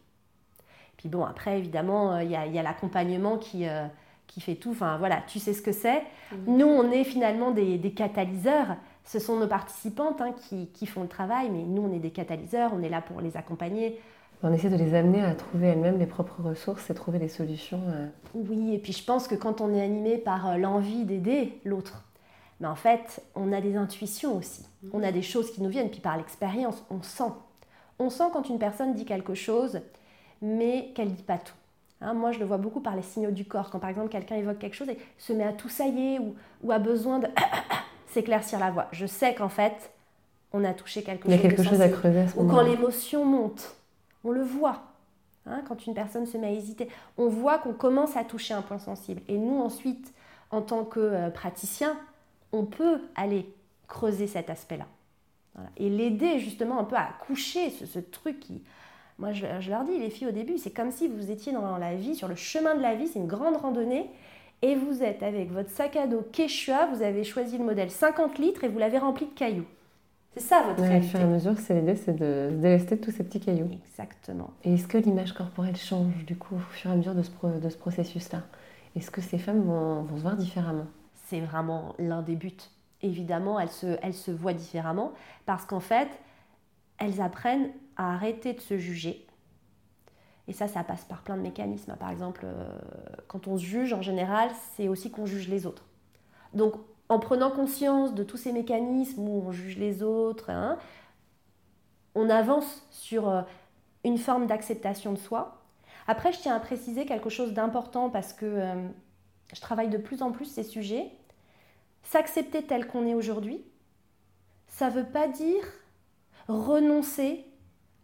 [0.97, 3.87] Puis bon, après, évidemment, il y a, l'accompagnement qui, euh,
[4.27, 4.71] qui fait tout.
[4.71, 6.03] Enfin voilà, tu sais ce que c'est.
[6.47, 8.77] Nous, on est finalement des, catalyseurs.
[9.05, 10.35] Ce sont nos participantes hein,
[10.73, 13.37] qui, font le travail, mais nous, on est des catalyseurs, on est là pour les
[13.37, 14.01] accompagner.
[14.43, 17.81] On essaie de les amener à trouver elles-mêmes les propres ressources et trouver des solutions.
[17.89, 18.07] Euh.
[18.35, 22.05] Oui, et puis je pense que quand on est animé par euh, l'envie d'aider l'autre,
[22.61, 24.65] mais ben, en fait, on a des intuitions aussi.
[24.93, 27.33] On a des choses qui nous viennent, puis par l'expérience, on sent.
[27.99, 29.81] On sent quand une personne dit quelque chose,
[30.43, 31.55] mais qu'elle ne dit pas tout.
[32.05, 33.71] Hein, moi, je le vois beaucoup par les signaux du corps.
[33.71, 36.71] Quand par exemple quelqu'un évoque quelque chose et se met à tout sailler ou, ou
[36.71, 37.29] a besoin de
[38.07, 39.91] s'éclaircir la voix, je sais qu'en fait,
[40.53, 41.33] on a touché quelque chose.
[41.33, 42.27] Il y a quelque chose à creuser.
[42.37, 43.77] ou quand l'émotion monte,
[44.23, 44.83] on le voit.
[45.47, 46.89] Hein, quand une personne se met à hésiter,
[47.19, 49.21] on voit qu'on commence à toucher un point sensible.
[49.29, 50.13] Et nous, ensuite,
[50.51, 51.97] en tant que euh, praticien,
[52.53, 53.53] on peut aller
[53.89, 54.87] creuser cet aspect-là.
[55.77, 58.61] Et l'aider justement un peu à coucher ce truc qui,
[59.19, 61.95] moi, je, leur dis, les filles, au début, c'est comme si vous étiez dans la
[61.95, 64.11] vie, sur le chemin de la vie, c'est une grande randonnée,
[64.63, 68.39] et vous êtes avec votre sac à dos Quechua, vous avez choisi le modèle 50
[68.39, 69.67] litres et vous l'avez rempli de cailloux.
[70.35, 72.97] C'est ça votre ouais, Au fur et à mesure, c'est l'idée, c'est de se délester
[72.97, 73.69] de tous ces petits cailloux.
[73.73, 74.51] Exactement.
[74.65, 77.31] Et est-ce que l'image corporelle change, du coup, au fur et à mesure de ce,
[77.61, 78.43] de ce processus-là?
[78.97, 80.87] Est-ce que ces femmes vont, vont se voir différemment?
[81.27, 82.57] C'est vraiment l'un des buts.
[83.03, 85.13] Évidemment, elles se, elles se voient différemment
[85.47, 86.09] parce qu'en fait,
[86.99, 89.27] elles apprennent à arrêter de se juger.
[90.47, 91.97] Et ça, ça passe par plein de mécanismes.
[91.97, 92.69] Par exemple, euh,
[93.29, 95.85] quand on se juge, en général, c'est aussi qu'on juge les autres.
[96.53, 96.75] Donc,
[97.09, 100.79] en prenant conscience de tous ces mécanismes où on juge les autres, hein,
[102.15, 103.43] on avance sur euh,
[104.05, 105.63] une forme d'acceptation de soi
[106.07, 108.89] Après, je tiens à préciser quelque chose d'important parce que euh,
[109.55, 111.11] je travaille de plus en plus ces sujets.
[112.03, 113.65] S'accepter tel qu'on est aujourd'hui,
[114.69, 115.65] ça ne veut pas dire
[116.49, 117.47] renoncer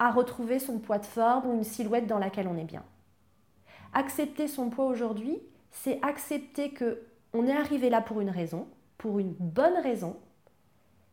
[0.00, 2.82] à retrouver son poids de forme ou une silhouette dans laquelle on est bien.
[3.92, 5.38] Accepter son poids aujourd'hui,
[5.70, 8.66] c'est accepter que on est arrivé là pour une raison,
[8.98, 10.16] pour une bonne raison,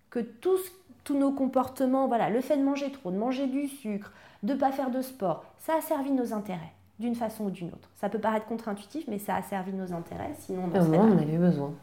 [0.10, 0.72] que tous,
[1.04, 4.58] tous nos comportements, voilà, le fait de manger trop, de manger du sucre, de ne
[4.60, 7.90] pas faire de sport, ça a servi nos intérêts d'une façon ou d'une autre.
[7.96, 11.74] Ça peut paraître contre-intuitif, mais ça a servi nos intérêts, sinon on en avait besoin.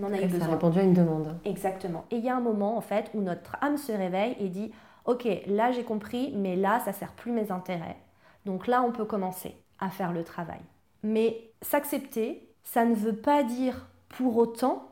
[0.00, 0.38] On en a eu besoin.
[0.38, 1.36] Ça a répondu à une demande.
[1.44, 2.04] Exactement.
[2.10, 4.72] Et il y a un moment, en fait, où notre âme se réveille et dit
[5.04, 7.96] Ok, là j'ai compris, mais là ça sert plus mes intérêts.
[8.44, 10.60] Donc là, on peut commencer à faire le travail.
[11.02, 14.88] Mais s'accepter, ça ne veut pas dire pour autant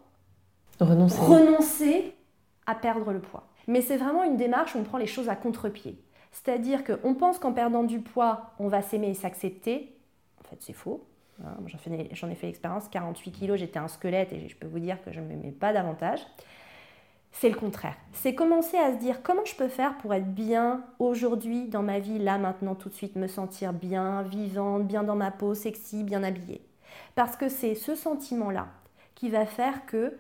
[0.81, 2.15] renoncer, renoncer
[2.67, 3.49] à perdre le poids.
[3.67, 6.03] Mais c'est vraiment une démarche où on prend les choses à contre-pied.
[6.33, 9.97] C'est-à-dire qu'on pense qu'en perdant du poids, on va s'aimer et s'accepter.
[10.41, 11.07] En fait, c'est faux.
[11.45, 11.57] Hein.
[12.13, 15.13] J'en ai fait l'expérience, 48 kilos, j'étais un squelette et je peux vous dire que
[15.13, 16.21] je ne m'aimais pas davantage.
[17.33, 17.97] C'est le contraire.
[18.13, 21.99] C'est commencer à se dire comment je peux faire pour être bien aujourd'hui, dans ma
[21.99, 26.03] vie, là, maintenant, tout de suite, me sentir bien, vivante, bien dans ma peau, sexy,
[26.03, 26.61] bien habillée?
[27.15, 28.69] Parce que c'est ce sentiment-là
[29.15, 30.17] qui va faire que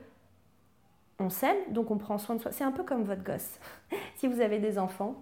[1.18, 2.52] on s'aime, donc on prend soin de soi.
[2.52, 3.58] C'est un peu comme votre gosse.
[4.16, 5.16] si vous avez des enfants,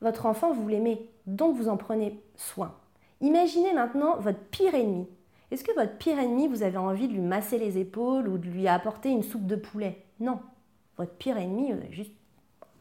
[0.00, 2.74] votre enfant, vous l'aimez, donc vous en prenez soin.
[3.20, 5.08] Imaginez maintenant votre pire ennemi.
[5.50, 8.48] Est-ce que votre pire ennemi, vous avez envie de lui masser les épaules ou de
[8.48, 10.04] lui apporter une soupe de poulet?
[10.20, 10.40] Non.
[10.98, 12.12] Votre pire ennemi, vous n'avez juste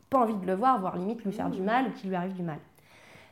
[0.09, 2.33] pas envie de le voir, voire limite lui faire du mal ou qu'il lui arrive
[2.33, 2.59] du mal.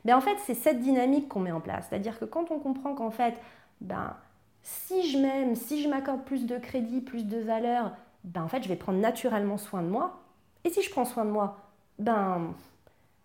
[0.06, 1.88] Mais en fait, c'est cette dynamique qu'on met en place.
[1.90, 3.36] C'est-à-dire que quand on comprend qu'en fait,
[3.82, 4.16] ben,
[4.62, 7.92] si je m'aime, si je m'accorde plus de crédit, plus de valeur,
[8.24, 10.20] ben, en fait, je vais prendre naturellement soin de moi.
[10.64, 11.58] Et si je prends soin de moi,
[12.00, 12.54] ben,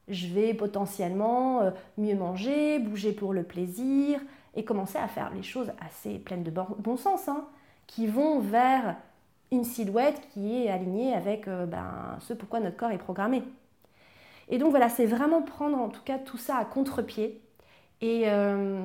[0.08, 4.20] je vais potentiellement euh, mieux manger, bouger pour le plaisir
[4.54, 7.44] et commencer à faire les choses assez pleines de bon sens, hein,
[7.86, 8.96] qui vont vers
[9.50, 13.42] une silhouette qui est alignée avec euh, ben, ce pourquoi notre corps est programmé.
[14.48, 17.40] Et donc voilà, c'est vraiment prendre en tout cas tout ça à contre-pied.
[18.00, 18.80] Et euh,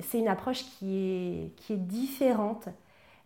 [0.00, 2.68] c'est une approche qui est, qui est différente,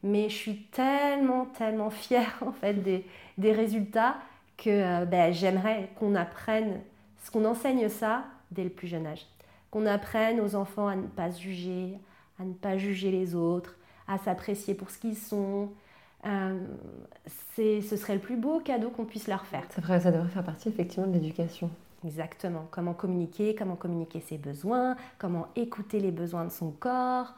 [0.02, 3.06] mais je suis tellement, tellement fière en fait des,
[3.38, 4.16] des résultats
[4.56, 6.80] que ben, j'aimerais qu'on apprenne
[7.30, 9.26] qu'on enseigne ça dès le plus jeune âge.
[9.70, 11.98] Qu'on apprenne aux enfants à ne pas se juger,
[12.40, 13.76] à ne pas juger les autres,
[14.08, 15.70] à s'apprécier pour ce qu'ils sont.
[16.26, 16.58] Euh,
[17.56, 19.64] ce serait le plus beau cadeau qu'on puisse leur faire.
[19.70, 21.70] Ça, ça devrait faire partie effectivement de l'éducation.
[22.04, 22.66] Exactement.
[22.70, 27.34] Comment communiquer, comment communiquer ses besoins, comment écouter les besoins de son corps,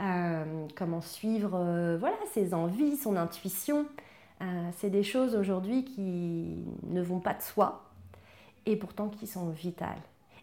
[0.00, 3.86] euh, comment suivre euh, voilà, ses envies, son intuition.
[4.76, 7.84] c'est des choses aujourd'hui qui ne vont pas de soi,
[8.66, 10.02] et pourtant qui sont vitales.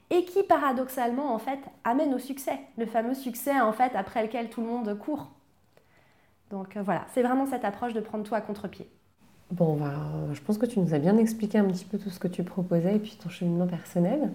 [0.10, 4.50] Et qui paradoxalement en fait amènent au succès, le fameux succès en fait après lequel
[4.50, 5.30] tout le monde court.
[6.52, 8.88] Donc euh, voilà, c'est vraiment cette approche de prendre tout à contre-pied.
[9.52, 9.96] Bon, bah,
[10.34, 12.44] je pense que tu nous as bien expliqué un petit peu tout ce que tu
[12.44, 14.32] proposais et puis ton cheminement personnel.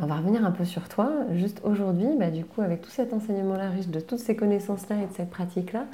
[0.00, 1.10] On va revenir un peu sur toi.
[1.32, 5.06] Juste aujourd'hui, bah, du coup, avec tout cet enseignement-là, riche de toutes ces connaissances-là et
[5.06, 5.86] de cette pratique-là,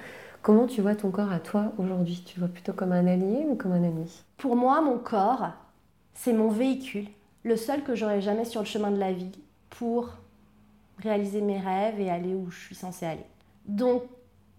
[0.42, 2.22] comment tu vois ton corps à toi aujourd'hui?
[2.26, 4.22] Tu vois plutôt comme un allié ou comme un ami?
[4.36, 5.50] Pour moi, mon corps,
[6.12, 7.06] c'est mon véhicule
[7.44, 9.38] le seul que j'aurai jamais sur le chemin de la vie
[9.70, 10.10] pour
[11.02, 13.26] réaliser mes rêves et aller où je suis censée aller.
[13.66, 14.02] Donc,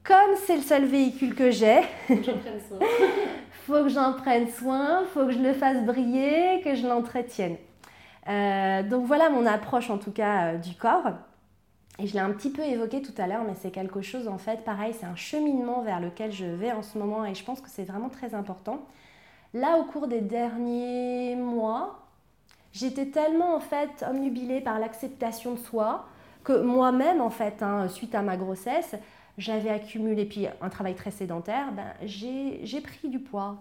[0.05, 1.81] comme c'est le seul véhicule que j'ai,
[3.65, 7.57] faut que j'en prenne soin, faut que je le fasse briller, que je l'entretienne.
[8.27, 11.11] Euh, donc voilà mon approche en tout cas euh, du corps.
[11.97, 14.37] Et je l'ai un petit peu évoqué tout à l'heure, mais c'est quelque chose en
[14.37, 17.61] fait, pareil, c'est un cheminement vers lequel je vais en ce moment et je pense
[17.61, 18.85] que c'est vraiment très important.
[19.53, 22.05] Là, au cours des derniers mois,
[22.75, 26.07] J'étais tellement en fait omnubilée par l'acceptation de soi
[26.43, 28.95] que moi-même en fait, hein, suite à ma grossesse,
[29.37, 33.57] j'avais accumulé, puis un travail très sédentaire, ben, j'ai pris du poids.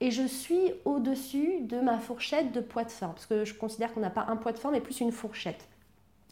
[0.00, 3.92] Et je suis au-dessus de ma fourchette de poids de forme, parce que je considère
[3.92, 5.66] qu'on n'a pas un poids de forme, mais plus une fourchette.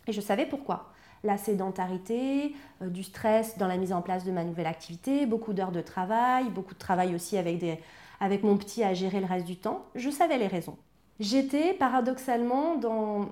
[0.07, 0.93] Et je savais pourquoi.
[1.24, 5.53] La sédentarité, euh, du stress dans la mise en place de ma nouvelle activité, beaucoup
[5.53, 7.80] d'heures de travail, beaucoup de travail aussi avec, des,
[8.20, 9.84] avec mon petit à gérer le reste du temps.
[9.97, 10.76] Je savais les raisons
[11.20, 13.28] j'étais paradoxalement dans,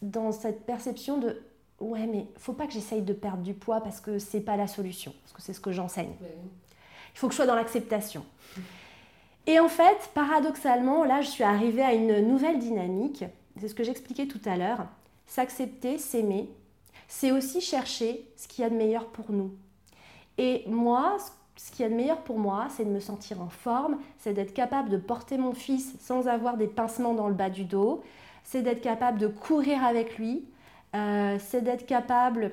[0.00, 1.40] dans cette perception de
[1.82, 4.66] ouais mais faut pas que j'essaye de perdre du poids parce que c'est pas la
[4.66, 6.12] solution parce que c'est ce que j'enseigne.
[7.14, 8.24] Il faut que je sois dans l'acceptation.
[9.46, 13.24] Et en fait paradoxalement là je suis arrivée à une nouvelle dynamique.
[13.60, 14.86] C'est ce que j'expliquais tout à l'heure.
[15.26, 16.48] S'accepter s'aimer
[17.08, 19.52] c'est aussi chercher ce qu'il y a de meilleur pour nous.
[20.38, 21.18] Et moi
[21.56, 24.32] ce qu'il y a de meilleur pour moi, c'est de me sentir en forme, c'est
[24.32, 28.02] d'être capable de porter mon fils sans avoir des pincements dans le bas du dos,
[28.42, 30.44] c'est d'être capable de courir avec lui,
[30.94, 32.52] euh, c'est d'être capable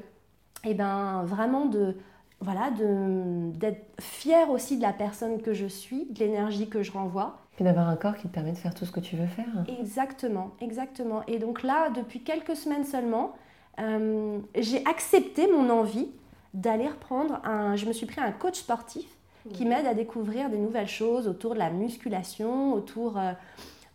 [0.63, 1.95] et eh ben, vraiment de
[2.41, 7.37] voilà, d'être fière aussi de la personne que je suis, de l'énergie que je renvoie.
[7.59, 9.65] Et d'avoir un corps qui te permet de faire tout ce que tu veux faire.
[9.79, 11.25] Exactement, exactement.
[11.27, 13.33] Et donc là, depuis quelques semaines seulement,
[13.79, 16.07] euh, j'ai accepté mon envie
[16.53, 17.75] d'aller reprendre un...
[17.75, 19.05] Je me suis pris un coach sportif
[19.53, 23.31] qui m'aide à découvrir des nouvelles choses autour de la musculation, autour, euh,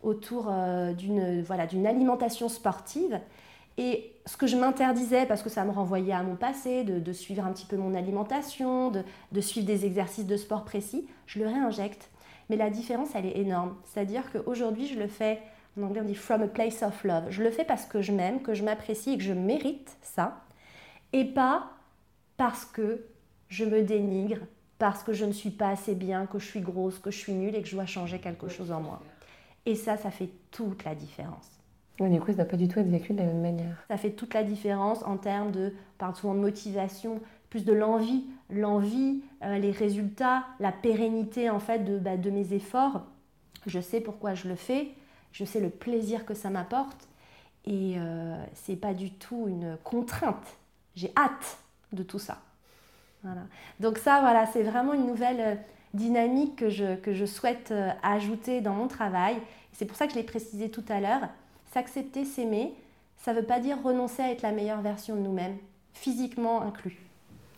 [0.03, 3.19] autour euh, d'une voilà, alimentation sportive.
[3.77, 7.45] Et ce que je m'interdisais, parce que ça me renvoyait à mon passé, de, suivre
[7.45, 12.09] un petit peu mon alimentation, de, suivre des exercices de sport précis, je le réinjecte.
[12.49, 13.75] Mais la différence, elle est énorme.
[13.83, 15.41] C'est-à-dire qu'aujourd'hui, je le fais,
[15.77, 17.25] en anglais on dit from a place of love.
[17.29, 20.41] Je le fais parce que je m'aime, que je m'apprécie et que je mérite ça.
[21.11, 21.71] Et pas
[22.37, 23.05] parce que
[23.49, 24.39] je me dénigre,
[24.77, 27.33] parce que je ne suis pas assez bien, que je suis grosse, que je suis
[27.33, 29.01] nulle et que je dois changer quelque chose en moi.
[29.65, 31.54] Et ça, ça fait toute la différence.
[31.99, 33.77] Oui, du coup, ça ne doit pas du tout être vécu de la même manière.
[33.87, 38.25] Ça fait toute la différence en termes de, par souvent de motivation, plus de l'envie,
[38.49, 43.03] l'envie, euh, les résultats, la pérennité en fait de, bah, de mes efforts.
[43.65, 44.89] Je sais pourquoi je le fais,
[45.31, 47.07] je sais le plaisir que ça m'apporte
[47.65, 50.57] et euh, c'est pas du tout une contrainte.
[50.95, 51.57] J'ai hâte
[51.93, 52.39] de tout ça.
[53.79, 55.55] Donc ça, voilà, c'est vraiment une nouvelle euh,
[55.93, 59.37] dynamique que je, que je souhaite euh, ajouter dans mon travail.
[59.71, 61.27] C'est pour ça que je l'ai précisé tout à l'heure.
[61.75, 62.73] S'accepter, s'aimer,
[63.17, 65.57] ça ne veut pas dire renoncer à être la meilleure version de nous-mêmes,
[65.91, 66.97] physiquement inclus.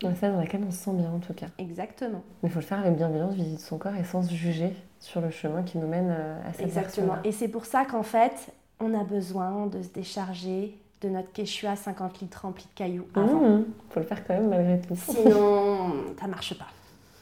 [0.01, 1.45] ça, dans laquelle on se sent bien en tout cas.
[1.59, 2.23] Exactement.
[2.41, 4.73] Mais il faut le faire avec bienveillance vis-à-vis de son corps et sans se juger
[4.99, 7.17] sur le chemin qui nous mène euh, à cette Exactement.
[7.23, 11.75] Et c'est pour ça qu'en fait, on a besoin de se décharger de notre quechua
[11.75, 14.95] 50 litres rempli de cailloux Il mmh, faut le faire quand même malgré tout.
[14.95, 16.69] Sinon, ça marche pas.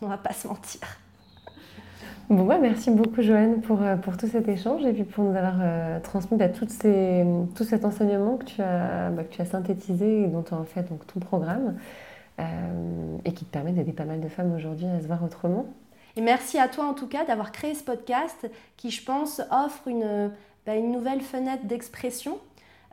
[0.02, 0.80] On va pas se mentir.
[2.30, 5.38] Bon, bah, merci beaucoup Joanne pour, euh, pour tout cet échange et puis pour nous
[5.38, 10.24] avoir euh, transmis bah, tout cet enseignement que tu as, bah, que tu as synthétisé
[10.24, 11.78] et dont tu as en fait donc, ton programme
[12.40, 15.68] euh, et qui te permet d'aider pas mal de femmes aujourd'hui à se voir autrement.
[16.16, 19.88] Et merci à toi en tout cas d'avoir créé ce podcast qui, je pense, offre
[19.88, 20.32] une,
[20.66, 22.40] bah, une nouvelle fenêtre d'expression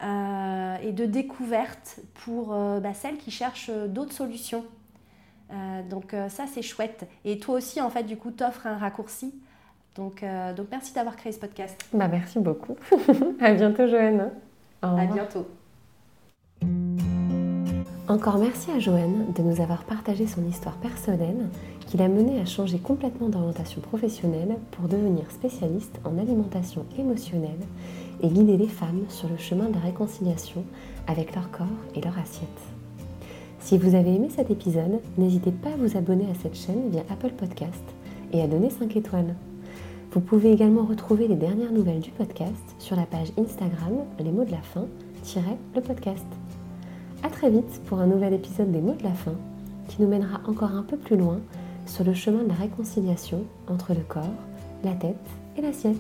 [0.03, 2.53] et de découverte pour
[2.93, 4.65] celles qui cherchent d'autres solutions
[5.51, 7.07] euh, donc euh, ça, c'est chouette.
[7.25, 9.35] Et toi aussi, en fait, du coup, t'offres un raccourci.
[9.97, 11.77] Donc, euh, donc merci d'avoir créé ce podcast.
[11.93, 12.77] Bah, merci beaucoup.
[13.41, 14.31] à bientôt, Joanne.
[14.81, 15.47] À bientôt.
[18.09, 21.49] Encore merci à Joanne de nous avoir partagé son histoire personnelle
[21.87, 27.61] qui l'a menée à changer complètement d'orientation professionnelle pour devenir spécialiste en alimentation émotionnelle
[28.21, 30.65] et guider les femmes sur le chemin de la réconciliation
[31.07, 32.72] avec leur corps et leur assiette.
[33.63, 37.03] Si vous avez aimé cet épisode, n'hésitez pas à vous abonner à cette chaîne via
[37.09, 37.83] Apple Podcast
[38.33, 39.35] et à donner 5 étoiles.
[40.11, 44.45] Vous pouvez également retrouver les dernières nouvelles du podcast sur la page Instagram Les mots
[44.45, 44.87] de la fin,
[45.75, 46.27] le podcast.
[47.23, 49.35] A très vite pour un nouvel épisode des mots de la fin
[49.89, 51.39] qui nous mènera encore un peu plus loin
[51.87, 54.25] sur le chemin de la réconciliation entre le corps,
[54.83, 55.17] la tête
[55.57, 55.97] et l'assiette.